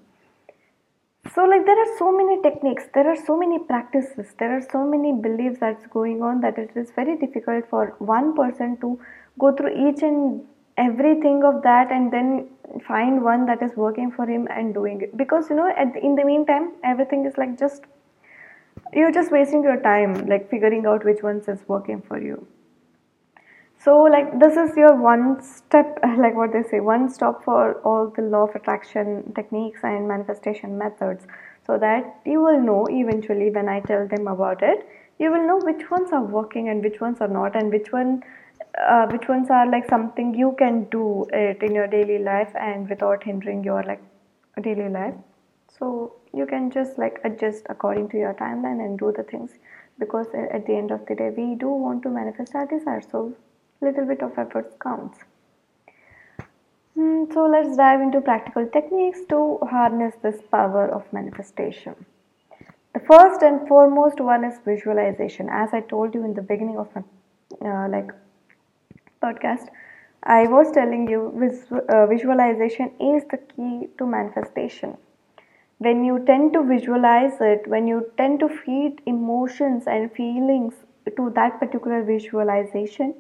So 1.34 1.46
like 1.46 1.66
there 1.66 1.80
are 1.80 1.98
so 1.98 2.12
many 2.16 2.42
techniques 2.42 2.84
there 2.94 3.08
are 3.10 3.16
so 3.16 3.38
many 3.38 3.58
practices 3.58 4.34
there 4.40 4.56
are 4.56 4.62
so 4.72 4.86
many 4.86 5.14
beliefs 5.14 5.60
that's 5.60 5.88
going 5.88 6.22
on 6.22 6.42
that 6.42 6.58
it 6.58 6.72
is 6.76 6.92
very 6.96 7.16
difficult 7.18 7.70
for 7.70 7.96
one 8.00 8.36
person 8.36 8.78
to 8.82 9.00
go 9.40 9.54
through 9.56 9.72
each 9.88 10.04
and 10.04 10.44
everything 10.78 11.44
of 11.44 11.62
that 11.64 11.92
and 11.92 12.12
then 12.12 12.50
find 12.88 13.24
one 13.24 13.46
that 13.46 13.64
is 13.64 13.72
working 13.76 14.12
for 14.12 14.26
him 14.26 14.48
and 14.52 14.74
doing 14.74 15.02
it. 15.02 15.16
Because 15.18 15.50
you 15.50 15.56
know 15.56 15.72
the, 15.94 16.06
in 16.06 16.16
the 16.16 16.26
meantime 16.26 16.74
everything 16.84 17.26
is 17.26 17.38
like 17.38 17.58
just 17.58 17.84
you're 18.94 19.12
just 19.12 19.32
wasting 19.32 19.64
your 19.64 19.80
time 19.82 20.14
like 20.28 20.50
figuring 20.50 20.86
out 20.86 21.06
which 21.06 21.24
ones 21.24 21.48
is 21.48 21.60
working 21.68 22.02
for 22.02 22.20
you 22.22 22.46
so 23.84 23.98
like 24.16 24.40
this 24.40 24.56
is 24.58 24.76
your 24.78 24.96
one 24.96 25.42
step 25.42 26.00
like 26.18 26.36
what 26.36 26.54
they 26.54 26.64
say 26.64 26.80
one 26.80 27.10
stop 27.10 27.44
for 27.44 27.82
all 27.82 28.12
the 28.16 28.22
law 28.22 28.44
of 28.48 28.56
attraction 28.56 29.32
techniques 29.36 29.80
and 29.84 30.08
manifestation 30.08 30.78
methods 30.78 31.26
so 31.66 31.78
that 31.78 32.16
you 32.26 32.42
will 32.42 32.62
know 32.62 32.86
eventually 32.90 33.50
when 33.50 33.68
i 33.70 33.80
tell 33.82 34.08
them 34.08 34.28
about 34.28 34.62
it 34.62 34.88
you 35.20 35.32
will 35.32 35.46
know 35.48 35.60
which 35.64 35.90
ones 35.92 36.12
are 36.12 36.24
working 36.24 36.70
and 36.70 36.84
which 36.84 37.00
ones 37.00 37.20
are 37.22 37.28
not 37.28 37.56
and 37.56 37.72
which 37.72 37.92
one 37.92 38.22
uh, 38.78 39.08
which 39.08 39.28
ones 39.28 39.50
are 39.50 39.70
like 39.70 39.88
something 39.88 40.34
you 40.34 40.56
can 40.58 40.86
do 40.86 41.26
it 41.32 41.62
in 41.62 41.76
your 41.76 41.88
daily 41.88 42.20
life 42.20 42.52
and 42.60 42.90
without 42.90 43.24
hindering 43.24 43.64
your 43.64 43.84
like 43.84 44.02
daily 44.62 44.90
life. 44.90 45.14
So 45.78 46.16
you 46.34 46.46
can 46.46 46.72
just 46.72 46.98
like 46.98 47.20
adjust 47.24 47.66
according 47.70 48.10
to 48.10 48.18
your 48.18 48.34
timeline 48.34 48.84
and 48.84 48.98
do 48.98 49.14
the 49.16 49.24
things 49.24 49.52
because 50.00 50.28
at 50.34 50.66
the 50.66 50.76
end 50.76 50.92
of 50.92 51.06
the 51.06 51.16
day 51.16 51.30
we 51.36 51.56
do 51.56 51.70
want 51.70 52.04
to 52.04 52.10
manifest 52.10 52.56
our 52.56 52.66
desires. 52.66 53.06
So 53.12 53.36
little 53.84 54.06
bit 54.06 54.22
of 54.22 54.38
effort 54.38 54.80
counts. 54.80 55.20
Mm, 56.98 57.34
so 57.34 57.46
let's 57.48 57.76
dive 57.76 58.02
into 58.02 58.22
practical 58.22 58.68
techniques 58.68 59.22
to 59.30 59.58
harness 59.70 60.16
this 60.22 60.42
power 60.52 60.88
of 60.88 61.12
manifestation. 61.12 61.96
The 62.94 63.00
first 63.00 63.42
and 63.42 63.68
foremost 63.68 64.20
one 64.20 64.44
is 64.46 64.60
visualization. 64.64 65.50
As 65.50 65.74
I 65.74 65.82
told 65.82 66.14
you 66.14 66.24
in 66.24 66.36
the 66.36 66.44
beginning 66.44 66.78
of 66.78 66.90
my 66.96 67.02
uh, 67.68 67.90
like 67.90 68.12
podcast, 69.22 69.70
I 70.24 70.46
was 70.48 70.72
telling 70.72 71.10
you 71.10 71.22
uh, 71.90 72.06
visualization 72.06 72.92
is 73.00 73.24
the 73.32 73.38
key 73.38 73.88
to 73.98 74.06
manifestation. 74.06 74.98
When 75.80 76.06
you 76.06 76.24
tend 76.26 76.54
to 76.54 76.64
visualize 76.64 77.42
it, 77.42 77.68
when 77.68 77.88
you 77.88 78.12
tend 78.18 78.40
to 78.42 78.48
feed 78.48 79.02
emotions 79.08 79.84
and 79.88 80.12
feelings 80.12 80.76
to 81.18 81.30
that 81.32 81.60
particular 81.60 82.04
visualization, 82.04 83.16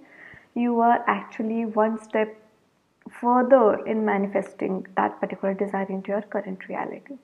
you 0.55 0.79
are 0.79 1.03
actually 1.07 1.65
one 1.65 2.01
step 2.01 2.35
further 3.09 3.85
in 3.85 4.05
manifesting 4.05 4.85
that 4.95 5.19
particular 5.19 5.53
desire 5.53 5.85
into 5.89 6.09
your 6.09 6.21
current 6.21 6.67
reality. 6.67 7.15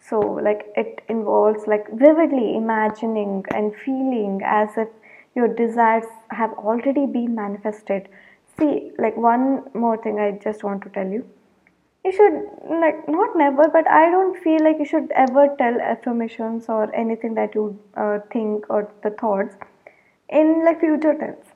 So 0.00 0.18
like 0.20 0.66
it 0.76 1.02
involves 1.08 1.66
like 1.66 1.86
vividly 1.92 2.56
imagining 2.56 3.44
and 3.54 3.74
feeling 3.76 4.40
as 4.44 4.70
if 4.76 4.88
your 5.34 5.48
desires 5.48 6.06
have 6.30 6.52
already 6.52 7.06
been 7.06 7.34
manifested. 7.34 8.08
See 8.58 8.92
like 8.98 9.16
one 9.16 9.64
more 9.74 9.96
thing 9.96 10.18
i 10.18 10.32
just 10.32 10.64
want 10.64 10.82
to 10.82 10.90
tell 10.90 11.06
you. 11.06 11.24
You 12.04 12.10
should 12.10 12.34
like 12.80 13.08
not 13.08 13.36
never 13.36 13.68
but 13.68 13.88
i 13.88 14.10
don't 14.10 14.36
feel 14.42 14.64
like 14.64 14.78
you 14.80 14.84
should 14.84 15.12
ever 15.14 15.54
tell 15.56 15.80
affirmations 15.80 16.68
or 16.68 16.92
anything 16.94 17.34
that 17.34 17.54
you 17.54 17.78
uh, 17.96 18.18
think 18.32 18.68
or 18.68 18.92
the 19.04 19.10
thoughts 19.10 19.54
in 20.28 20.64
like 20.64 20.80
future 20.80 21.14
tense 21.14 21.51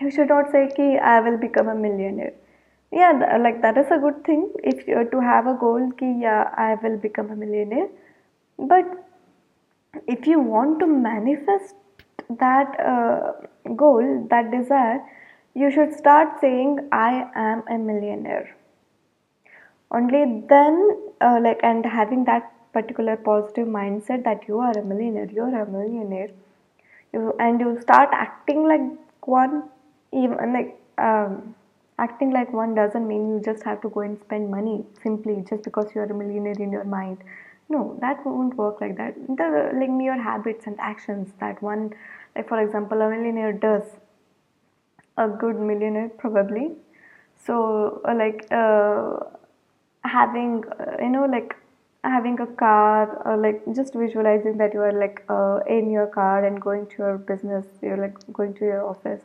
you 0.00 0.10
should 0.10 0.28
not 0.28 0.50
say 0.52 0.68
ki 0.76 0.86
i 0.98 1.20
will 1.20 1.36
become 1.36 1.68
a 1.68 1.74
millionaire. 1.74 2.32
Yeah 2.92 3.38
like 3.42 3.60
that 3.62 3.76
is 3.78 3.90
a 3.96 3.98
good 3.98 4.24
thing 4.24 4.50
if 4.64 4.86
you 4.88 5.04
to 5.10 5.20
have 5.20 5.46
a 5.46 5.54
goal 5.54 5.90
ki 5.98 6.08
yeah 6.22 6.50
i 6.56 6.74
will 6.82 6.96
become 6.96 7.30
a 7.30 7.36
millionaire. 7.36 7.88
But 8.58 8.86
if 10.06 10.26
you 10.26 10.40
want 10.40 10.78
to 10.80 10.86
manifest 10.86 11.74
that 12.38 12.80
uh, 12.80 13.32
goal 13.74 14.26
that 14.30 14.50
desire 14.50 15.00
you 15.54 15.70
should 15.70 15.92
start 15.94 16.40
saying 16.40 16.78
i 16.92 17.26
am 17.34 17.62
a 17.68 17.78
millionaire. 17.78 18.56
Only 19.90 20.44
then 20.48 20.76
uh, 21.20 21.38
like 21.42 21.60
and 21.62 21.84
having 21.84 22.24
that 22.24 22.52
particular 22.72 23.16
positive 23.16 23.66
mindset 23.66 24.24
that 24.24 24.46
you 24.46 24.60
are 24.60 24.72
a 24.78 24.84
millionaire 24.84 25.28
you're 25.30 25.62
a 25.62 25.66
millionaire 25.66 26.30
you, 27.12 27.34
and 27.40 27.60
you 27.60 27.78
start 27.80 28.08
acting 28.12 28.66
like 28.68 28.80
one 29.22 29.64
even 30.12 30.52
like 30.52 30.78
um, 30.98 31.54
acting 31.98 32.30
like 32.30 32.52
one 32.52 32.74
doesn't 32.74 33.06
mean 33.06 33.28
you 33.28 33.40
just 33.44 33.62
have 33.64 33.80
to 33.82 33.88
go 33.88 34.00
and 34.00 34.18
spend 34.20 34.50
money 34.50 34.84
simply 35.02 35.44
just 35.48 35.62
because 35.64 35.94
you're 35.94 36.04
a 36.04 36.14
millionaire 36.14 36.58
in 36.58 36.72
your 36.72 36.84
mind. 36.84 37.18
No 37.68 37.96
that 38.00 38.24
won't 38.26 38.56
work 38.56 38.80
like 38.80 38.96
that. 38.96 39.14
The 39.28 39.70
like 39.78 39.90
mere 39.90 40.20
habits 40.20 40.66
and 40.66 40.78
actions 40.80 41.32
that 41.40 41.62
one 41.62 41.94
like 42.34 42.48
for 42.48 42.60
example 42.60 43.00
a 43.00 43.10
millionaire 43.10 43.52
does 43.52 43.84
a 45.16 45.28
good 45.28 45.58
millionaire 45.58 46.08
probably. 46.08 46.72
So 47.36 48.02
uh, 48.04 48.14
like 48.14 48.46
uh, 48.50 49.18
having 50.04 50.64
uh, 50.78 50.96
you 51.00 51.10
know 51.10 51.26
like 51.26 51.56
having 52.02 52.40
a 52.40 52.46
car 52.46 53.20
or 53.26 53.36
like 53.36 53.62
just 53.74 53.94
visualizing 53.94 54.56
that 54.56 54.72
you 54.72 54.80
are 54.80 54.92
like 54.92 55.22
uh, 55.28 55.60
in 55.66 55.90
your 55.90 56.06
car 56.06 56.44
and 56.44 56.60
going 56.60 56.86
to 56.86 56.94
your 56.98 57.18
business 57.18 57.66
you're 57.82 57.98
like 57.98 58.16
going 58.32 58.54
to 58.54 58.64
your 58.64 58.86
office 58.88 59.20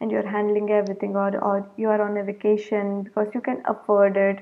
and 0.00 0.10
you're 0.10 0.26
handling 0.26 0.70
everything 0.70 1.14
or, 1.14 1.36
or 1.38 1.68
you 1.76 1.88
are 1.88 2.00
on 2.00 2.16
a 2.16 2.24
vacation 2.24 3.02
because 3.02 3.28
you 3.34 3.40
can 3.40 3.62
afford 3.66 4.16
it. 4.16 4.38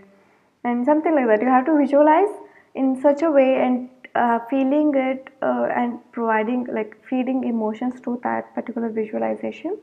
And 0.65 0.85
something 0.85 1.15
like 1.15 1.27
that. 1.29 1.43
You 1.43 1.49
have 1.49 1.67
to 1.67 1.77
visualize 1.77 2.35
in 2.75 3.01
such 3.01 3.23
a 3.23 3.31
way 3.31 3.57
and 3.63 3.89
uh, 4.15 4.39
feeling 4.51 4.93
it 4.95 5.29
uh, 5.43 5.69
and 5.75 6.01
providing 6.13 6.67
like 6.73 6.97
feeding 7.09 7.45
emotions 7.45 8.01
to 8.03 8.21
that 8.23 8.55
particular 8.55 8.89
visualization 8.89 9.77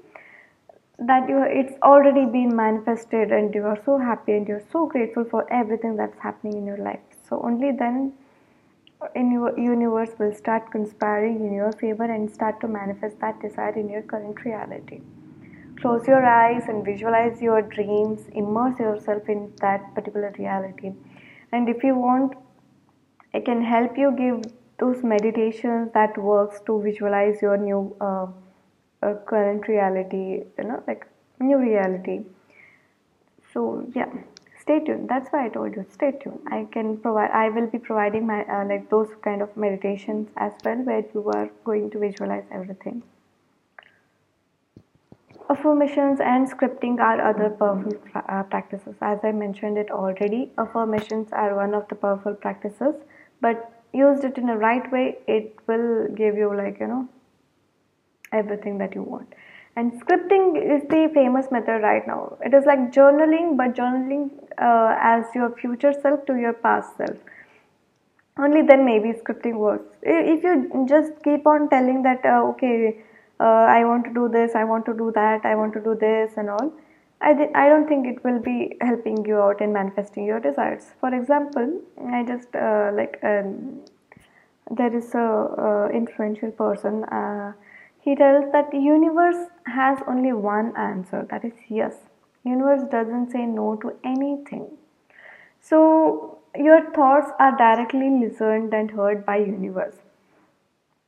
that 0.98 1.28
you 1.28 1.44
it's 1.44 1.74
already 1.84 2.26
been 2.26 2.56
manifested 2.56 3.32
and 3.32 3.54
you 3.54 3.66
are 3.66 3.80
so 3.86 3.98
happy 3.98 4.34
and 4.34 4.48
you're 4.48 4.64
so 4.72 4.86
grateful 4.86 5.26
for 5.26 5.52
everything 5.52 5.96
that's 5.98 6.20
happening 6.20 6.58
in 6.58 6.66
your 6.66 6.78
life. 6.78 7.02
So 7.30 7.42
only 7.44 7.72
then 7.72 8.14
in 9.14 9.32
your 9.32 9.58
universe 9.60 10.12
will 10.18 10.34
start 10.34 10.72
conspiring 10.72 11.46
in 11.46 11.54
your 11.54 11.72
favor 11.74 12.06
and 12.06 12.32
start 12.32 12.62
to 12.62 12.68
manifest 12.68 13.20
that 13.20 13.42
desire 13.42 13.78
in 13.78 13.90
your 13.90 14.04
current 14.04 14.44
reality 14.46 15.02
close 15.82 16.08
your 16.08 16.26
eyes 16.26 16.64
and 16.68 16.84
visualize 16.86 17.42
your 17.42 17.62
dreams. 17.62 18.28
Immerse 18.34 18.80
yourself 18.80 19.30
in 19.30 19.54
that 19.62 19.94
particular 19.96 20.34
reality. 20.38 20.94
And 21.52 21.70
if 21.70 21.84
you 21.84 21.96
want 21.96 22.34
i 23.38 23.40
can 23.48 23.62
help 23.70 23.98
you 24.02 24.10
give 24.18 24.44
those 24.82 25.04
meditations 25.12 25.90
that 25.94 26.18
works 26.18 26.62
to 26.68 26.82
visualize 26.82 27.42
your 27.42 27.58
new 27.58 27.82
uh, 28.08 28.28
a 29.08 29.16
current 29.32 29.68
reality 29.68 30.24
you 30.58 30.64
know 30.70 30.82
like 30.88 31.06
new 31.40 31.58
reality. 31.58 32.20
So 33.54 33.86
yeah 33.96 34.14
stay 34.60 34.80
tuned. 34.86 35.10
That's 35.10 35.30
why 35.32 35.46
i 35.46 35.50
told 35.50 35.76
you 35.76 35.86
stay 35.90 36.12
tuned. 36.24 36.40
I 36.60 36.66
can 36.78 36.98
provide 36.98 37.32
i 37.32 37.50
will 37.50 37.68
be 37.68 37.80
providing 37.90 38.26
my 38.28 38.40
uh, 38.46 38.66
like 38.66 38.90
those 38.90 39.12
kind 39.28 39.42
of 39.42 39.58
meditations 39.66 40.30
as 40.38 40.54
well 40.64 40.88
where 40.92 41.04
you 41.14 41.28
are 41.40 41.50
going 41.64 41.90
to 41.92 42.00
visualize 42.00 42.46
everything 42.52 43.04
affirmations 45.50 46.20
and 46.20 46.50
scripting 46.52 47.00
are 47.00 47.22
other 47.30 47.50
powerful 47.50 47.94
uh, 48.16 48.44
practices 48.44 48.96
as 49.02 49.20
i 49.24 49.32
mentioned 49.32 49.78
it 49.78 49.92
already 49.92 50.52
affirmations 50.58 51.30
are 51.32 51.56
one 51.56 51.74
of 51.74 51.88
the 51.90 51.96
powerful 51.96 52.34
practices 52.34 52.96
but 53.42 53.72
used 53.94 54.24
it 54.24 54.38
in 54.38 54.48
the 54.48 54.58
right 54.68 54.92
way 54.92 55.18
it 55.28 55.56
will 55.68 56.08
give 56.16 56.36
you 56.36 56.56
like 56.56 56.80
you 56.80 56.88
know 56.88 57.08
everything 58.32 58.78
that 58.80 58.96
you 58.96 59.04
want. 59.04 59.34
And 59.78 59.92
scripting 60.02 60.56
is 60.56 60.84
the 60.90 61.12
famous 61.14 61.48
method 61.52 61.82
right 61.84 62.08
now. 62.08 62.38
It 62.42 62.54
is 62.54 62.66
like 62.66 62.92
journaling, 62.92 63.58
but 63.58 63.76
journaling 63.76 64.30
uh, 64.58 64.96
as 65.02 65.26
your 65.36 65.54
future 65.56 65.94
self 66.02 66.26
to 66.28 66.36
your 66.36 66.54
past 66.54 66.96
self. 66.98 67.18
Only 68.38 68.62
then 68.62 68.86
maybe 68.86 69.12
scripting 69.14 69.56
works. 69.56 69.96
If 70.02 70.44
you 70.44 70.86
just 70.88 71.12
keep 71.24 71.46
on 71.46 71.70
telling 71.70 72.04
that, 72.04 72.26
uh, 72.26 72.44
okay, 72.52 73.04
uh, 73.40 73.66
I 73.78 73.84
want 73.86 74.06
to 74.06 74.14
do 74.14 74.30
this, 74.30 74.56
I 74.56 74.64
want 74.64 74.86
to 74.86 74.94
do 74.94 75.12
that, 75.16 75.46
I 75.46 75.56
want 75.56 75.74
to 75.74 75.82
do 75.82 75.96
this, 75.96 76.34
and 76.38 76.50
all, 76.50 76.74
I, 77.22 77.34
th- 77.34 77.52
I 77.56 77.68
don't 77.70 77.88
think 77.88 78.08
it 78.08 78.24
will 78.24 78.40
be 78.40 78.78
helping 78.82 79.26
you 79.26 79.38
out 79.38 79.62
in 79.62 79.74
manifesting 79.74 80.26
your 80.26 80.40
desires. 80.40 80.94
For 81.00 81.14
example, 81.14 81.82
I 82.12 82.24
just 82.24 82.56
uh, 82.56 82.92
like 82.94 83.20
um, 83.24 83.82
there 84.72 84.96
is 84.96 85.14
a 85.14 85.90
influential 85.94 86.52
person 86.52 87.04
uh, 87.06 87.54
he 88.06 88.16
tells 88.16 88.52
that 88.52 88.70
the 88.70 88.78
universe 88.78 89.48
has 89.66 89.98
only 90.08 90.32
one 90.32 90.78
answer 90.78 91.26
that 91.32 91.44
is 91.44 91.54
yes. 91.68 91.96
Universe 92.44 92.84
doesn't 92.92 93.32
say 93.32 93.48
no 93.48 93.76
to 93.78 93.94
anything. 94.04 94.68
So 95.60 96.38
your 96.56 96.92
thoughts 96.92 97.32
are 97.40 97.58
directly 97.58 98.12
listened 98.12 98.76
and 98.76 98.92
heard 98.92 99.26
by 99.26 99.38
universe 99.38 99.96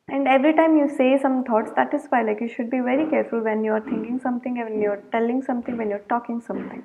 and 0.09 0.27
every 0.27 0.53
time 0.53 0.77
you 0.77 0.87
say 0.97 1.19
some 1.21 1.43
thoughts 1.43 1.71
that 1.75 1.93
is 1.93 2.05
why 2.09 2.21
like 2.21 2.39
you 2.39 2.47
should 2.47 2.69
be 2.69 2.79
very 2.79 3.09
careful 3.09 3.41
when 3.41 3.63
you're 3.63 3.81
thinking 3.81 4.19
something 4.19 4.57
when 4.57 4.81
you're 4.81 5.01
telling 5.11 5.41
something 5.41 5.77
when 5.77 5.89
you're 5.89 6.07
talking 6.13 6.39
something. 6.39 6.83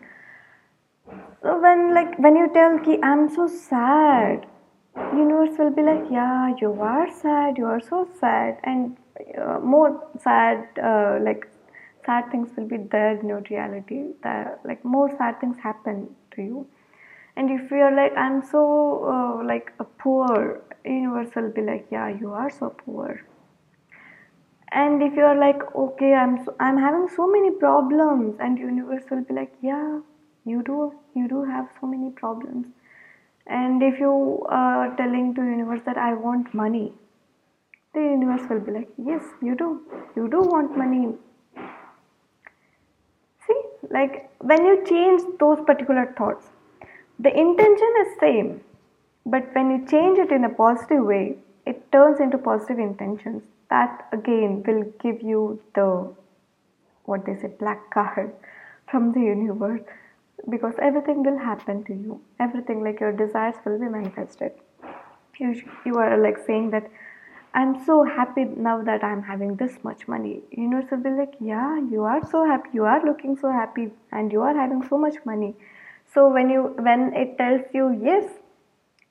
So 1.43 1.61
when 1.61 1.95
like 1.95 2.19
when 2.19 2.37
you 2.37 2.49
tell 2.55 2.79
ki 2.81 2.99
i'm 3.03 3.29
so 3.37 3.47
sad 3.47 4.47
universe 5.21 5.57
will 5.59 5.71
be 5.79 5.83
like 5.83 6.05
yeah 6.11 6.55
you 6.61 6.73
are 6.91 7.09
sad 7.23 7.59
you 7.59 7.67
are 7.67 7.81
so 7.81 8.09
sad. 8.19 8.59
And 8.65 8.97
uh, 9.39 9.61
more 9.61 9.91
sad 10.21 10.67
uh, 10.83 11.19
like 11.23 11.49
sad 12.05 12.31
things 12.33 12.51
will 12.57 12.67
be 12.67 12.79
there 12.79 13.19
in 13.21 13.29
your 13.29 13.43
reality. 13.51 14.05
That 14.25 14.61
like 14.65 14.85
more 14.85 15.09
sad 15.17 15.41
things 15.41 15.59
happen 15.59 16.09
to 16.35 16.43
you 16.43 16.67
and 17.37 17.51
if 17.51 17.71
you're 17.71 17.95
like 17.95 18.16
i'm 18.16 18.42
so 18.45 18.62
uh, 19.14 19.45
like 19.45 19.73
a 19.79 19.85
poor 19.85 20.62
universe 20.85 21.31
will 21.35 21.51
be 21.51 21.62
like 21.62 21.87
yeah 21.90 22.09
you 22.09 22.33
are 22.33 22.51
so 22.51 22.71
poor. 22.85 23.25
And 24.75 25.03
if 25.03 25.14
you're 25.14 25.38
like 25.38 25.62
okay 25.77 26.14
i'm 26.14 26.45
so, 26.45 26.55
i'm 26.59 26.79
having 26.79 27.09
so 27.14 27.27
many 27.27 27.51
problems 27.51 28.37
and 28.40 28.59
universe 28.59 29.03
will 29.11 29.23
be 29.23 29.35
like 29.35 29.53
yeah 29.62 30.01
you 30.47 30.62
do 30.62 30.95
you 31.14 31.29
do 31.29 31.45
have 31.45 31.68
so 31.81 31.87
many 31.87 32.11
problems. 32.11 32.66
And 33.47 33.83
if 33.83 33.99
you 33.99 34.47
are 34.49 34.97
telling 34.97 35.35
to 35.35 35.42
universe 35.42 35.83
that 35.85 35.99
i 35.99 36.14
want 36.14 36.55
money 36.55 36.92
the 37.92 38.01
universe 38.01 38.49
will 38.49 38.61
be 38.61 38.73
like 38.73 38.88
yes 38.97 39.23
you 39.42 39.55
do 39.55 39.68
you 40.16 40.29
do 40.29 40.40
want 40.40 40.77
money. 40.77 41.14
See 43.47 43.61
like 43.90 44.31
when 44.40 44.64
you 44.64 44.83
change 44.87 45.23
those 45.38 45.61
particular 45.66 46.14
thoughts 46.16 46.47
the 47.18 47.33
intention 47.44 47.92
is 48.03 48.18
same 48.20 48.61
but 49.25 49.55
when 49.55 49.70
you 49.70 49.87
change 49.87 50.18
it 50.18 50.33
in 50.33 50.44
a 50.44 50.48
positive 50.48 51.05
way 51.05 51.37
it 51.66 51.81
turns 51.92 52.20
into 52.20 52.38
positive 52.38 52.79
intentions 52.79 53.42
that 53.70 54.07
again 54.12 54.62
will 54.66 54.85
give 55.03 55.22
you 55.22 55.61
the 55.75 55.88
what 57.05 57.25
they 57.27 57.35
say 57.37 57.51
black 57.59 57.90
card 57.90 58.33
from 58.90 59.12
the 59.12 59.20
universe 59.20 59.81
because 60.51 60.75
everything 60.81 61.22
will 61.22 61.38
happen 61.38 61.85
to 61.85 61.92
you 61.92 62.20
everything 62.40 62.83
like 62.83 63.01
your 63.01 63.12
desires 63.12 63.55
will 63.64 63.79
be 63.79 63.88
manifested 63.88 64.53
you, 65.38 65.62
you 65.87 65.94
are 65.96 66.16
like 66.18 66.38
saying 66.46 66.70
that 66.70 66.90
I'm 67.55 67.85
so 67.85 68.03
happy 68.03 68.44
now 68.44 68.83
that 68.83 69.05
I'm 69.05 69.22
having 69.22 69.57
this 69.57 69.77
much 69.83 70.09
money. 70.09 70.40
Universe 70.53 70.90
will 70.90 71.03
be 71.03 71.11
like, 71.11 71.35
yeah, 71.38 71.79
you 71.90 72.03
are 72.03 72.27
so 72.31 72.46
happy. 72.46 72.70
You 72.72 72.85
are 72.85 73.05
looking 73.05 73.37
so 73.37 73.51
happy, 73.51 73.90
and 74.11 74.33
you 74.33 74.40
are 74.40 74.55
having 74.55 74.83
so 74.88 74.96
much 74.96 75.16
money. 75.27 75.55
So 76.14 76.29
when 76.29 76.51
you 76.51 76.62
when 76.88 77.12
it 77.14 77.38
tells 77.38 77.62
you 77.72 77.87
yes, 78.03 78.25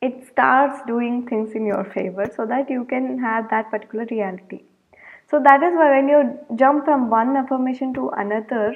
it 0.02 0.28
starts 0.28 0.82
doing 0.88 1.26
things 1.28 1.54
in 1.54 1.66
your 1.66 1.84
favor 1.84 2.30
so 2.36 2.46
that 2.46 2.70
you 2.70 2.86
can 2.86 3.20
have 3.20 3.50
that 3.50 3.72
particular 3.72 4.06
reality. 4.12 4.64
So 5.30 5.40
that 5.44 5.64
is 5.64 5.74
why 5.74 5.90
when 5.98 6.10
you 6.10 6.40
jump 6.56 6.86
from 6.86 7.10
one 7.10 7.36
affirmation 7.38 7.94
to 7.96 8.10
another, 8.10 8.76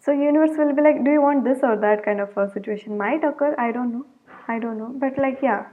so 0.00 0.12
universe 0.12 0.56
will 0.58 0.74
be 0.74 0.82
like, 0.82 1.04
do 1.04 1.10
you 1.12 1.22
want 1.22 1.44
this 1.44 1.60
or 1.62 1.76
that 1.76 2.04
kind 2.04 2.20
of 2.20 2.36
a 2.36 2.50
situation? 2.50 2.96
Might 2.98 3.22
occur. 3.22 3.54
I 3.58 3.70
don't 3.70 3.92
know. 3.92 4.06
I 4.48 4.58
don't 4.58 4.78
know. 4.78 4.92
But 4.94 5.18
like 5.18 5.40
yeah 5.42 5.66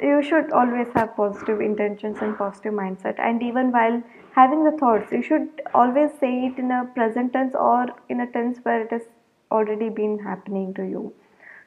you 0.00 0.22
should 0.22 0.50
always 0.52 0.88
have 0.94 1.14
positive 1.16 1.60
intentions 1.60 2.18
and 2.20 2.36
positive 2.36 2.72
mindset 2.72 3.18
and 3.18 3.42
even 3.42 3.70
while 3.70 4.02
having 4.34 4.64
the 4.64 4.72
thoughts 4.78 5.12
you 5.12 5.22
should 5.22 5.62
always 5.74 6.10
say 6.20 6.46
it 6.46 6.58
in 6.58 6.70
a 6.70 6.84
present 6.94 7.32
tense 7.32 7.54
or 7.54 7.86
in 8.08 8.20
a 8.20 8.26
tense 8.32 8.58
where 8.62 8.82
it 8.82 8.90
has 8.90 9.02
already 9.50 9.88
been 9.88 10.18
happening 10.18 10.74
to 10.74 10.82
you. 10.82 11.12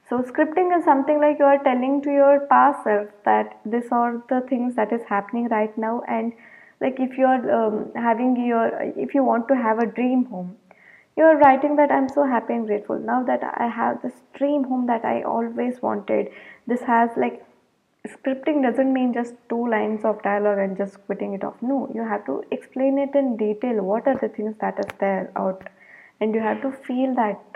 So 0.10 0.22
scripting 0.22 0.78
is 0.78 0.84
something 0.84 1.22
like 1.22 1.40
you 1.40 1.46
are 1.46 1.64
telling 1.64 2.02
to 2.02 2.12
your 2.12 2.42
past 2.48 2.84
self 2.84 3.08
that 3.24 3.60
this 3.66 3.86
are 3.92 4.22
the 4.30 4.42
things 4.50 4.76
that 4.76 4.92
is 4.92 5.02
happening 5.08 5.48
right 5.48 5.78
now 5.78 6.02
and 6.08 6.34
like 6.82 7.00
if 7.00 7.18
you 7.18 7.26
are 7.26 7.52
um, 7.58 7.92
having 7.96 8.36
your 8.46 8.68
if 8.98 9.14
you 9.14 9.24
want 9.24 9.48
to 9.48 9.56
have 9.56 9.80
a 9.80 9.86
dream 9.86 10.26
home 10.26 10.58
you 11.16 11.24
are 11.24 11.38
writing 11.38 11.76
that 11.76 11.92
i'm 11.92 12.10
so 12.10 12.26
happy 12.26 12.54
and 12.54 12.68
grateful. 12.68 13.00
Now 13.00 13.24
that 13.24 13.42
i 13.44 13.68
have 13.68 14.02
this 14.02 14.22
dream 14.34 14.64
home 14.66 14.88
that 14.88 15.06
i 15.06 15.22
always 15.22 15.82
wanted 15.82 16.30
this 16.68 16.82
has 16.82 17.12
like 17.16 17.46
scripting 18.08 18.64
doesn't 18.64 18.92
mean 18.92 19.14
just 19.14 19.36
two 19.48 19.66
lines 19.70 20.04
of 20.04 20.22
dialogue 20.24 20.58
and 20.58 20.76
just 20.76 21.00
quitting 21.06 21.36
it 21.36 21.44
off. 21.44 21.56
No 21.62 21.90
you 21.94 22.04
have 22.04 22.26
to 22.26 22.44
explain 22.52 22.98
it 22.98 23.16
in 23.16 23.38
detail 23.38 23.82
what 23.84 24.08
are 24.08 24.18
the 24.18 24.30
things 24.30 24.56
that 24.60 24.80
is 24.80 24.92
there 25.00 25.32
out 25.36 25.70
and 26.20 26.36
you 26.36 26.42
have 26.42 26.62
to 26.64 26.72
feel 26.72 27.14
that 27.16 27.51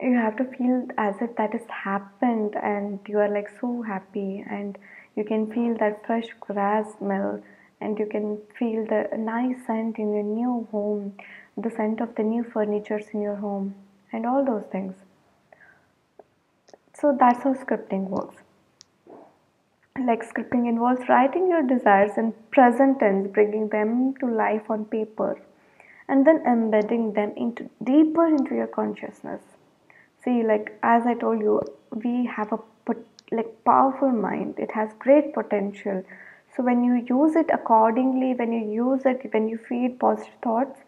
you 0.00 0.14
have 0.14 0.36
to 0.36 0.44
feel 0.44 0.86
as 0.98 1.14
if 1.20 1.34
that 1.36 1.52
has 1.52 1.66
happened 1.68 2.54
and 2.56 2.98
you 3.08 3.18
are 3.18 3.28
like 3.28 3.48
so 3.60 3.82
happy 3.82 4.44
and 4.50 4.78
you 5.16 5.24
can 5.24 5.50
feel 5.52 5.76
that 5.78 6.04
fresh 6.06 6.28
grass 6.40 6.86
smell 6.98 7.42
and 7.80 7.98
you 7.98 8.06
can 8.06 8.38
feel 8.58 8.84
the 8.86 9.08
nice 9.16 9.56
scent 9.66 9.98
in 9.98 10.12
your 10.12 10.22
new 10.22 10.68
home 10.70 11.14
the 11.56 11.70
scent 11.70 12.00
of 12.00 12.14
the 12.16 12.22
new 12.22 12.42
furnitures 12.42 13.06
in 13.12 13.20
your 13.22 13.36
home 13.36 13.74
and 14.12 14.26
all 14.26 14.44
those 14.44 14.64
things 14.72 14.94
so 17.04 17.14
that's 17.18 17.42
how 17.42 17.54
scripting 17.54 18.08
works. 18.08 18.36
Like 19.98 20.22
scripting 20.22 20.68
involves 20.68 21.08
writing 21.08 21.48
your 21.48 21.62
desires 21.62 22.12
in 22.16 22.32
present 22.50 23.00
tense, 23.00 23.28
bringing 23.28 23.68
them 23.68 24.14
to 24.20 24.26
life 24.26 24.70
on 24.70 24.84
paper, 24.84 25.40
and 26.08 26.26
then 26.26 26.42
embedding 26.46 27.12
them 27.12 27.32
into 27.36 27.68
deeper 27.82 28.26
into 28.26 28.54
your 28.54 28.68
consciousness. 28.68 29.42
See, 30.24 30.42
like 30.42 30.78
as 30.82 31.06
I 31.06 31.14
told 31.14 31.40
you, 31.40 31.60
we 32.04 32.26
have 32.26 32.52
a 32.52 32.58
like 33.30 33.64
powerful 33.64 34.10
mind. 34.10 34.58
It 34.58 34.70
has 34.72 34.90
great 34.98 35.34
potential. 35.34 36.02
So 36.56 36.62
when 36.62 36.84
you 36.84 37.04
use 37.08 37.36
it 37.36 37.50
accordingly, 37.52 38.34
when 38.34 38.52
you 38.52 38.64
use 38.70 39.02
it, 39.04 39.28
when 39.32 39.48
you 39.48 39.58
feed 39.58 39.98
positive 39.98 40.34
thoughts, 40.42 40.80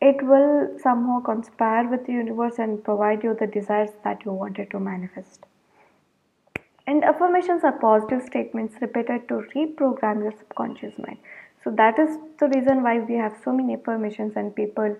it 0.00 0.22
will 0.22 0.78
somehow 0.82 1.20
conspire 1.20 1.88
with 1.88 2.06
the 2.06 2.12
universe 2.12 2.58
and 2.58 2.82
provide 2.84 3.24
you 3.24 3.36
the 3.38 3.46
desires 3.46 3.90
that 4.04 4.24
you 4.24 4.32
wanted 4.32 4.70
to 4.70 4.78
manifest. 4.78 5.44
And 6.86 7.02
affirmations 7.02 7.64
are 7.64 7.72
positive 7.72 8.22
statements 8.22 8.76
repeated 8.80 9.26
to 9.28 9.42
reprogram 9.54 10.22
your 10.22 10.32
subconscious 10.32 10.98
mind. 10.98 11.18
So 11.62 11.70
that 11.70 11.98
is 11.98 12.18
the 12.38 12.48
reason 12.48 12.82
why 12.82 12.98
we 13.00 13.14
have 13.14 13.36
so 13.42 13.52
many 13.52 13.74
affirmations 13.74 14.34
and 14.36 14.54
people 14.54 14.96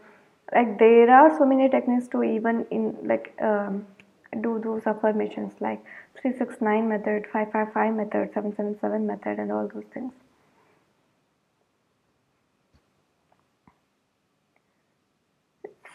like 0.54 0.78
there 0.78 1.10
are 1.10 1.36
so 1.38 1.44
many 1.44 1.68
techniques 1.68 2.08
to 2.08 2.22
even 2.22 2.66
in 2.70 2.96
like 3.02 3.34
um, 3.42 3.86
do 4.40 4.60
those 4.64 4.86
affirmations 4.86 5.52
like 5.60 5.82
369 6.20 6.88
method 6.88 7.26
555 7.32 7.94
method 7.94 8.30
777 8.34 9.06
method 9.06 9.38
and 9.38 9.52
all 9.52 9.68
those 9.72 9.84
things. 9.92 10.12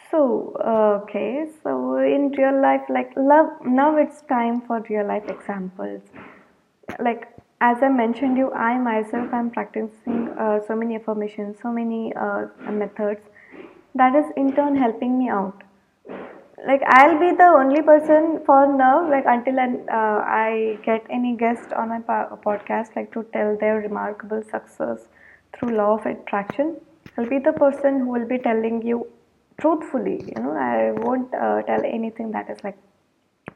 So 0.10 0.56
okay 1.04 1.48
so 1.64 1.98
in 1.98 2.32
real 2.32 2.60
life 2.62 2.82
like 2.90 3.12
love 3.16 3.50
now 3.64 3.98
it's 3.98 4.22
time 4.24 4.62
for 4.62 4.82
real 4.90 5.06
life 5.06 5.28
examples. 5.30 6.02
Like 7.00 7.28
as 7.62 7.84
i 7.84 7.90
mentioned 7.90 8.38
you 8.38 8.52
i 8.54 8.78
myself 8.78 9.34
am 9.34 9.50
practicing 9.52 10.30
uh, 10.44 10.60
so 10.68 10.76
many 10.76 10.96
affirmations 10.96 11.58
so 11.62 11.72
many 11.72 12.14
uh, 12.16 12.46
methods 12.72 13.22
that 13.96 14.16
is 14.16 14.26
in 14.36 14.56
turn 14.56 14.76
helping 14.76 15.18
me 15.18 15.30
out. 15.30 15.64
Like 16.68 16.82
i'll 16.88 17.18
be 17.20 17.32
the 17.38 17.46
only 17.58 17.82
person 17.82 18.42
for 18.46 18.68
now 18.68 19.10
like 19.10 19.24
until 19.26 19.60
uh, 19.60 20.20
i 20.38 20.78
get 20.84 21.06
any 21.10 21.38
guest 21.38 21.72
on 21.72 21.88
my 21.88 22.00
podcast 22.48 22.98
like 22.98 23.14
to 23.14 23.24
tell 23.32 23.56
their 23.62 23.78
remarkable 23.78 24.44
success 24.44 25.08
through 25.54 25.78
law 25.78 25.98
of 25.98 26.06
attraction. 26.06 26.76
I'll 27.18 27.30
be 27.30 27.40
the 27.40 27.54
person 27.54 28.02
who 28.02 28.10
will 28.10 28.28
be 28.28 28.40
telling 28.40 28.82
you 28.86 29.08
truthfully 29.60 30.22
you 30.28 30.44
know. 30.44 30.52
I 30.52 30.92
won't 30.92 31.34
uh, 31.34 31.62
tell 31.62 31.82
anything 31.86 32.32
that 32.32 32.50
is 32.50 32.62
like 32.64 32.78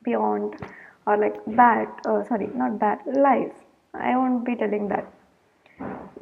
beyond 0.03 0.55
or 1.05 1.17
like 1.17 1.35
bad 1.45 1.89
uh, 2.07 2.23
sorry 2.23 2.47
not 2.55 2.79
bad 2.79 2.99
lies. 3.05 3.51
I 3.93 4.15
won't 4.15 4.45
be 4.45 4.55
telling 4.55 4.87
that 4.87 5.11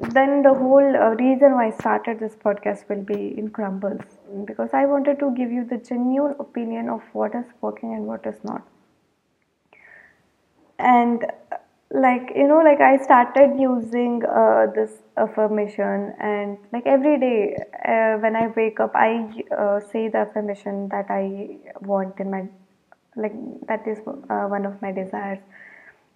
then 0.02 0.42
the 0.42 0.54
whole 0.54 0.96
uh, 0.98 1.10
reason 1.16 1.54
why 1.54 1.68
I 1.68 1.72
started 1.72 2.20
this 2.20 2.36
podcast 2.36 2.90
will 2.90 3.04
be 3.04 3.38
in 3.38 3.50
crumbles 3.50 4.02
because 4.46 4.70
I 4.74 4.86
wanted 4.86 5.20
to 5.20 5.32
give 5.32 5.52
you 5.52 5.64
the 5.66 5.78
genuine 5.78 6.36
opinion 6.40 6.90
of 6.90 7.02
what 7.14 7.36
is 7.36 7.46
working 7.62 7.94
and 7.94 8.06
what 8.08 8.26
is 8.26 8.44
not. 8.44 8.64
And 10.80 11.26
like 11.92 12.32
you 12.36 12.48
know, 12.48 12.60
like 12.60 12.80
I 12.82 12.98
started 13.04 13.60
using 13.60 14.24
uh, 14.26 14.68
this 14.74 14.92
affirmation, 15.18 16.14
and 16.20 16.58
like 16.72 16.86
every 16.86 17.20
day 17.20 17.56
uh, 17.86 18.18
when 18.20 18.36
I 18.36 18.48
wake 18.56 18.80
up, 18.80 18.92
I 18.96 19.30
uh, 19.56 19.80
say 19.92 20.08
the 20.08 20.20
affirmation 20.20 20.88
that 20.90 21.06
I 21.10 21.58
want 21.82 22.20
in 22.20 22.32
my 22.32 22.48
like 23.16 23.34
that 23.68 23.86
is 23.88 24.00
uh, 24.08 24.46
one 24.48 24.66
of 24.66 24.82
my 24.82 24.92
desires 24.92 25.40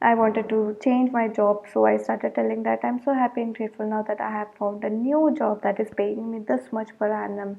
I 0.01 0.13
wanted 0.13 0.49
to 0.49 0.77
change 0.83 1.11
my 1.11 1.27
job, 1.27 1.65
so 1.71 1.85
I 1.85 1.97
started 1.97 2.35
telling 2.35 2.63
that 2.63 2.79
I'm 2.83 3.01
so 3.03 3.13
happy 3.13 3.41
and 3.41 3.55
grateful 3.55 3.87
now 3.87 4.03
that 4.03 4.19
I 4.19 4.29
have 4.29 4.53
found 4.59 4.83
a 4.83 4.89
new 4.89 5.33
job 5.37 5.61
that 5.63 5.79
is 5.79 5.89
paying 5.95 6.31
me 6.31 6.39
this 6.39 6.71
much 6.71 6.89
per 6.99 7.11
annum, 7.11 7.57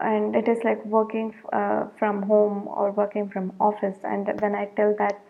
and 0.00 0.36
it 0.36 0.48
is 0.48 0.62
like 0.64 0.84
working 0.84 1.34
uh, 1.52 1.86
from 1.98 2.22
home 2.22 2.68
or 2.68 2.92
working 2.92 3.28
from 3.28 3.52
office. 3.60 3.98
And 4.04 4.40
when 4.40 4.54
I 4.54 4.66
tell 4.76 4.94
that 4.98 5.20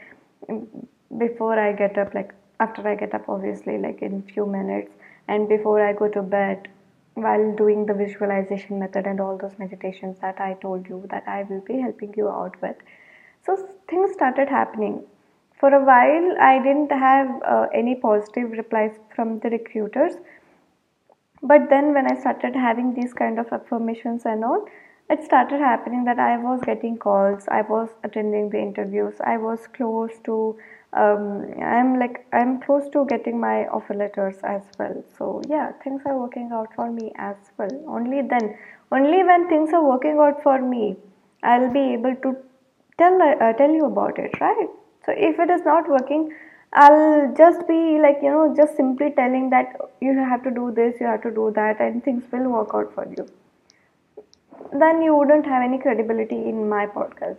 mm, 0.49 0.67
before 1.19 1.59
I 1.59 1.73
get 1.73 1.97
up, 1.97 2.15
like 2.15 2.35
after 2.61 2.87
I 2.87 2.95
get 2.95 3.15
up, 3.15 3.29
obviously, 3.29 3.79
like 3.79 4.03
in 4.03 4.23
few 4.23 4.47
minutes, 4.47 4.93
and 5.29 5.49
before 5.49 5.85
I 5.85 5.93
go 5.95 6.09
to 6.09 6.23
bed, 6.23 6.69
while 7.15 7.55
doing 7.57 7.87
the 7.87 7.95
visualization 7.95 8.79
method 8.79 9.07
and 9.07 9.21
all 9.21 9.37
those 9.37 9.59
meditations 9.59 10.19
that 10.21 10.41
I 10.41 10.55
told 10.55 10.89
you 10.89 11.07
that 11.11 11.25
I 11.27 11.43
will 11.43 11.61
be 11.61 11.79
helping 11.79 12.15
you 12.17 12.29
out 12.29 12.61
with. 12.63 12.77
So 13.45 13.57
things 13.89 14.13
started 14.13 14.49
happening 14.49 15.05
for 15.63 15.73
a 15.73 15.85
while, 15.89 16.37
I 16.41 16.61
didn't 16.61 16.91
have 16.91 17.29
uh, 17.49 17.67
any 17.73 17.95
positive 17.95 18.51
replies 18.51 18.95
from 19.15 19.39
the 19.39 19.51
recruiters. 19.51 20.15
But 21.41 21.69
then, 21.71 21.95
when 21.95 22.11
I 22.11 22.19
started 22.21 22.57
having 22.57 22.95
these 22.95 23.13
kind 23.13 23.39
of 23.39 23.53
affirmations 23.53 24.25
and 24.25 24.45
all, 24.45 24.67
it 25.09 25.23
started 25.23 25.61
happening 25.61 26.03
that 26.07 26.19
I 26.19 26.37
was 26.37 26.61
getting 26.65 26.99
calls, 26.99 27.47
I 27.47 27.63
was 27.63 27.91
attending 28.03 28.51
the 28.51 28.59
interviews, 28.59 29.15
I 29.25 29.37
was 29.37 29.69
close 29.77 30.11
to, 30.25 30.57
um, 30.95 31.47
I'm 31.63 31.97
like, 32.01 32.27
I'm 32.33 32.61
close 32.61 32.91
to 32.95 33.07
getting 33.07 33.39
my 33.39 33.67
offer 33.69 33.95
letters 33.95 34.43
as 34.43 34.63
well. 34.81 35.05
So, 35.17 35.43
yeah, 35.49 35.71
things 35.85 36.03
are 36.07 36.19
working 36.19 36.51
out 36.53 36.75
for 36.75 36.91
me 36.91 37.13
as 37.31 37.37
well. 37.57 37.75
Only 37.87 38.23
then, 38.23 38.57
only 38.91 39.23
when 39.23 39.49
things 39.49 39.73
are 39.73 39.89
working 39.89 40.19
out 40.19 40.43
for 40.43 40.61
me, 40.61 40.97
I'll 41.45 41.73
be 41.73 41.93
able 41.93 42.17
to 42.17 42.37
tell, 42.99 43.23
uh, 43.23 43.53
tell 43.53 43.71
you 43.71 43.85
about 43.87 44.19
it, 44.19 44.41
right? 44.41 44.69
So 45.05 45.13
if 45.17 45.39
it 45.39 45.51
is 45.51 45.65
not 45.65 45.89
working 45.89 46.33
i'll 46.73 47.35
just 47.37 47.67
be 47.69 47.99
like 48.01 48.19
you 48.23 48.31
know 48.31 48.55
just 48.57 48.77
simply 48.77 49.11
telling 49.11 49.51
that 49.51 49.77
you 50.01 50.13
have 50.19 50.43
to 50.43 50.51
do 50.51 50.71
this 50.81 50.95
you 51.01 51.07
have 51.07 51.23
to 51.23 51.31
do 51.31 51.53
that 51.55 51.81
and 51.81 52.03
things 52.03 52.23
will 52.33 52.49
work 52.51 52.71
out 52.75 52.93
for 52.95 53.07
you. 53.17 53.27
Then 54.73 55.03
you 55.03 55.15
wouldn't 55.15 55.45
have 55.45 55.63
any 55.63 55.79
credibility 55.79 56.37
in 56.37 56.69
my 56.69 56.87
podcast. 56.87 57.37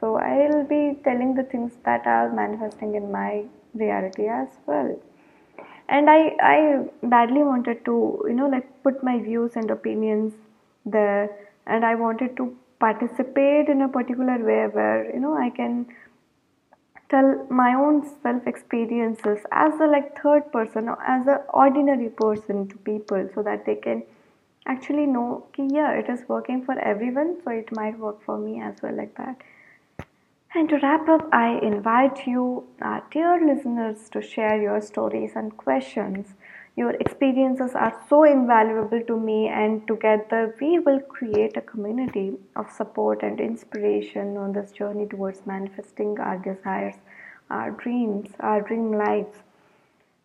So 0.00 0.16
i'll 0.16 0.64
be 0.64 0.98
telling 1.04 1.34
the 1.34 1.44
things 1.44 1.72
that 1.84 2.06
are 2.06 2.30
manifesting 2.32 2.94
in 2.96 3.10
my 3.10 3.44
reality 3.74 4.28
as 4.28 4.48
well. 4.66 4.94
And 5.88 6.10
i 6.10 6.20
i 6.50 6.84
badly 7.02 7.42
wanted 7.42 7.84
to 7.86 7.96
you 8.28 8.34
know 8.34 8.48
like 8.48 8.68
put 8.82 9.02
my 9.02 9.18
views 9.18 9.56
and 9.56 9.70
opinions 9.70 10.34
there. 10.84 11.30
And 11.66 11.84
i 11.84 11.94
wanted 11.94 12.36
to 12.36 12.54
participate 12.78 13.68
in 13.68 13.80
a 13.80 13.88
particular 13.88 14.36
way 14.48 14.66
where 14.66 15.10
you 15.12 15.20
know 15.20 15.34
i 15.34 15.48
can 15.48 15.86
tell 17.08 17.46
my 17.48 17.74
own 17.74 18.04
self 18.22 18.46
experiences 18.46 19.40
as 19.52 19.80
a 19.80 19.86
like 19.86 20.20
third 20.20 20.50
person 20.52 20.88
or 20.88 21.00
as 21.02 21.26
an 21.26 21.38
ordinary 21.52 22.08
person 22.08 22.68
to 22.68 22.76
people 22.78 23.28
so 23.34 23.42
that 23.42 23.64
they 23.64 23.76
can 23.76 24.02
actually 24.66 25.06
know 25.06 25.46
ki, 25.52 25.68
yeah 25.72 25.92
it 25.92 26.08
is 26.08 26.28
working 26.28 26.64
for 26.64 26.78
everyone 26.78 27.36
so 27.44 27.50
it 27.50 27.70
might 27.72 27.98
work 27.98 28.22
for 28.24 28.38
me 28.38 28.60
as 28.60 28.74
well 28.82 28.96
like 28.96 29.16
that. 29.16 29.36
And 30.54 30.68
to 30.70 30.78
wrap 30.82 31.08
up 31.08 31.28
i 31.32 31.58
invite 31.58 32.26
you 32.26 32.64
our 32.80 33.02
dear 33.10 33.34
listeners 33.46 34.08
to 34.10 34.22
share 34.22 34.60
your 34.60 34.80
stories 34.80 35.32
and 35.36 35.56
questions 35.56 36.34
your 36.76 36.90
experiences 37.00 37.74
are 37.74 37.98
so 38.06 38.24
invaluable 38.24 39.00
to 39.06 39.18
me, 39.18 39.48
and 39.48 39.86
together 39.88 40.54
we 40.60 40.78
will 40.78 41.00
create 41.00 41.56
a 41.56 41.62
community 41.62 42.34
of 42.54 42.70
support 42.70 43.22
and 43.22 43.40
inspiration 43.40 44.36
on 44.36 44.52
this 44.52 44.72
journey 44.72 45.06
towards 45.06 45.46
manifesting 45.46 46.20
our 46.20 46.36
desires, 46.36 46.96
our 47.48 47.70
dreams, 47.70 48.28
our 48.40 48.60
dream 48.60 48.92
lives. 48.92 49.38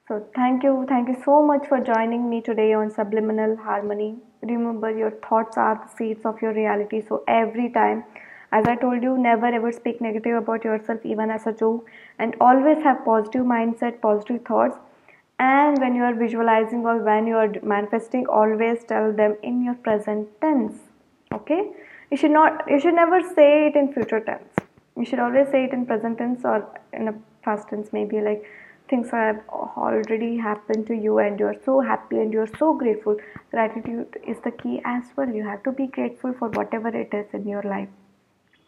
So, 0.10 0.28
thank 0.36 0.64
you, 0.64 0.86
thank 0.90 1.08
you 1.08 1.16
so 1.24 1.42
much 1.42 1.68
for 1.70 1.80
joining 1.80 2.30
me 2.30 2.42
today 2.42 2.74
on 2.74 2.92
Subliminal 2.92 3.56
Harmony. 3.56 4.18
Remember, 4.42 4.92
your 4.92 5.12
thoughts 5.12 5.56
are 5.56 5.76
the 5.76 5.96
seeds 5.96 6.26
of 6.26 6.42
your 6.42 6.54
reality. 6.54 7.02
So, 7.08 7.24
every 7.30 7.70
time, 7.70 8.04
as 8.52 8.66
I 8.68 8.76
told 8.76 9.02
you, 9.02 9.18
never 9.18 9.46
ever 9.46 9.72
speak 9.72 10.02
negative 10.02 10.36
about 10.36 10.66
yourself, 10.66 11.06
even 11.06 11.30
as 11.32 11.48
a 11.48 11.54
joke, 11.54 11.90
and 12.20 12.36
always 12.42 12.84
have 12.84 13.06
positive 13.06 13.46
mindset, 13.46 14.02
positive 14.02 14.44
thoughts 14.44 14.78
and 15.44 15.80
when 15.80 15.96
you 15.96 16.04
are 16.04 16.14
visualizing 16.14 16.86
or 16.86 16.98
when 17.10 17.28
you 17.28 17.36
are 17.36 17.52
manifesting 17.64 18.26
always 18.28 18.84
tell 18.94 19.12
them 19.12 19.36
in 19.44 19.64
your 19.64 19.76
present 19.76 20.28
tense 20.42 20.76
okay? 21.34 21.72
You 22.12 22.18
should 22.18 22.32
not 22.32 22.70
you 22.70 22.80
should 22.80 22.96
never 22.96 23.22
say 23.22 23.68
it 23.68 23.76
in 23.76 23.94
future 23.94 24.20
tense. 24.20 24.54
You 24.98 25.06
should 25.06 25.20
always 25.20 25.48
say 25.50 25.64
it 25.66 25.74
in 25.74 25.86
present 25.86 26.18
tense 26.18 26.44
or 26.44 26.68
in 26.94 27.08
a 27.08 27.14
past 27.44 27.70
tense. 27.70 27.94
Maybe 27.94 28.20
like 28.20 28.44
things 28.90 29.10
have 29.12 29.42
already 29.50 30.38
happened 30.38 30.88
to 30.88 30.94
you 30.94 31.20
and 31.20 31.40
you're 31.40 31.56
so 31.66 31.80
happy 31.80 32.20
and 32.20 32.34
you're 32.34 32.54
so 32.60 32.74
grateful. 32.74 33.18
Gratitude 33.52 34.18
is 34.28 34.38
the 34.44 34.52
key 34.52 34.82
as 34.84 35.04
well. 35.16 35.30
You 35.30 35.44
have 35.46 35.64
to 35.64 35.72
be 35.72 35.88
grateful 35.88 36.34
for 36.34 36.50
whatever 36.50 36.90
it 36.90 37.14
is 37.14 37.28
in 37.34 37.48
your 37.48 37.64
life. 37.64 37.88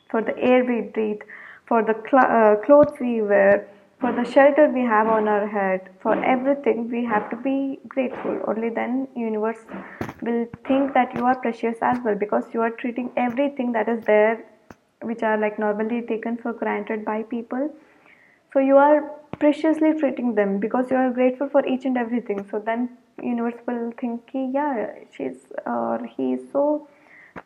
For 0.10 0.22
the 0.22 0.38
air 0.38 0.64
we 0.64 0.82
breathe 0.82 1.22
for 1.68 1.84
the 1.84 1.96
cl- 2.10 2.32
uh, 2.40 2.56
clothes 2.66 2.98
we 3.00 3.22
wear 3.22 3.68
for 4.04 4.12
the 4.12 4.24
shelter 4.30 4.64
we 4.68 4.82
have 4.82 5.08
on 5.08 5.30
our 5.34 5.48
head 5.48 5.84
for 6.02 6.14
everything 6.30 6.80
we 6.94 7.02
have 7.06 7.30
to 7.30 7.38
be 7.44 7.80
grateful. 7.88 8.38
Only 8.46 8.70
then 8.70 9.08
universe 9.16 9.62
will 10.22 10.46
think 10.68 10.94
that 10.94 11.16
you 11.16 11.24
are 11.24 11.36
precious 11.36 11.78
as 11.82 12.00
well 12.04 12.16
because 12.24 12.44
you 12.54 12.60
are 12.60 12.72
treating 12.72 13.12
everything 13.16 13.72
that 13.72 13.88
is 13.88 14.04
there 14.04 14.44
which 15.04 15.24
are 15.24 15.38
like 15.38 15.58
normally 15.58 16.02
taken 16.02 16.36
for 16.36 16.52
granted 16.52 17.06
by 17.06 17.24
people. 17.24 17.70
So 18.52 18.60
you 18.60 18.76
are 18.76 19.10
preciously 19.40 19.94
treating 19.98 20.36
them 20.36 20.60
because 20.60 20.92
you 20.92 20.98
are 20.98 21.10
grateful 21.10 21.48
for 21.48 21.66
each 21.66 21.86
and 21.86 21.98
everything. 21.98 22.46
So 22.52 22.60
then 22.60 22.90
universe 23.22 23.62
will 23.66 23.94
think 24.02 24.30
yeah 24.34 24.96
she's 25.16 25.48
or 25.66 26.06
he 26.18 26.34
is 26.34 26.52
so 26.52 26.90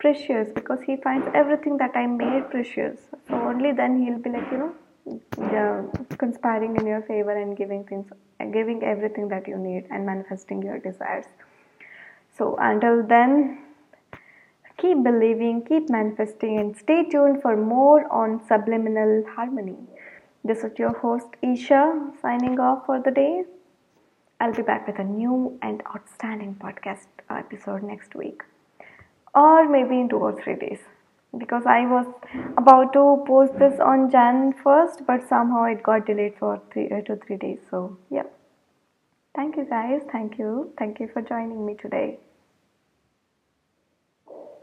precious 0.00 0.50
because 0.52 0.82
he 0.82 0.96
finds 0.96 1.28
everything 1.34 1.78
that 1.78 1.92
i 1.94 2.04
made 2.06 2.50
precious. 2.50 2.98
So 3.28 3.40
only 3.52 3.70
then 3.70 4.04
he'll 4.04 4.18
be 4.18 4.30
like 4.30 4.50
you 4.50 4.58
know 4.58 4.74
yeah, 5.38 5.82
conspiring 6.16 6.76
in 6.76 6.86
your 6.86 7.02
favor 7.02 7.36
and 7.36 7.56
giving 7.56 7.84
things 7.84 8.06
giving 8.52 8.82
everything 8.82 9.28
that 9.28 9.48
you 9.48 9.56
need 9.56 9.86
and 9.90 10.06
manifesting 10.06 10.62
your 10.62 10.78
desires 10.78 11.26
so 12.36 12.56
until 12.60 13.02
then 13.06 13.58
Keep 14.78 15.02
believing, 15.02 15.64
keep 15.64 15.90
manifesting, 15.90 16.60
and 16.60 16.76
stay 16.76 17.02
tuned 17.02 17.42
for 17.42 17.56
more 17.56 18.06
on 18.12 18.40
subliminal 18.46 19.24
harmony. 19.34 19.76
This 20.44 20.62
is 20.62 20.78
your 20.78 20.96
host 20.96 21.26
Isha 21.42 22.12
signing 22.22 22.60
off 22.60 22.86
for 22.86 23.00
the 23.00 23.10
day. 23.10 23.42
I'll 24.38 24.54
be 24.54 24.62
back 24.62 24.86
with 24.86 25.00
a 25.00 25.02
new 25.02 25.58
and 25.62 25.82
outstanding 25.84 26.54
podcast 26.60 27.08
episode 27.28 27.82
next 27.82 28.14
week, 28.14 28.44
or 29.34 29.68
maybe 29.68 29.98
in 29.98 30.08
two 30.08 30.18
or 30.18 30.40
three 30.40 30.54
days. 30.54 30.78
Because 31.38 31.64
I 31.66 31.86
was 31.86 32.06
about 32.56 32.92
to 32.94 33.24
post 33.26 33.58
this 33.58 33.78
on 33.80 34.10
Jan 34.10 34.54
1st, 34.64 35.06
but 35.06 35.28
somehow 35.28 35.64
it 35.64 35.82
got 35.82 36.06
delayed 36.06 36.34
for 36.38 36.60
three 36.72 36.90
uh, 36.90 37.02
to 37.02 37.16
three 37.26 37.36
days. 37.36 37.58
So, 37.70 37.96
yeah. 38.10 38.24
Thank 39.34 39.56
you 39.56 39.64
guys. 39.64 40.00
Thank 40.10 40.38
you. 40.38 40.72
Thank 40.78 41.00
you 41.00 41.08
for 41.12 41.22
joining 41.22 41.64
me 41.64 41.76
today. 41.80 42.18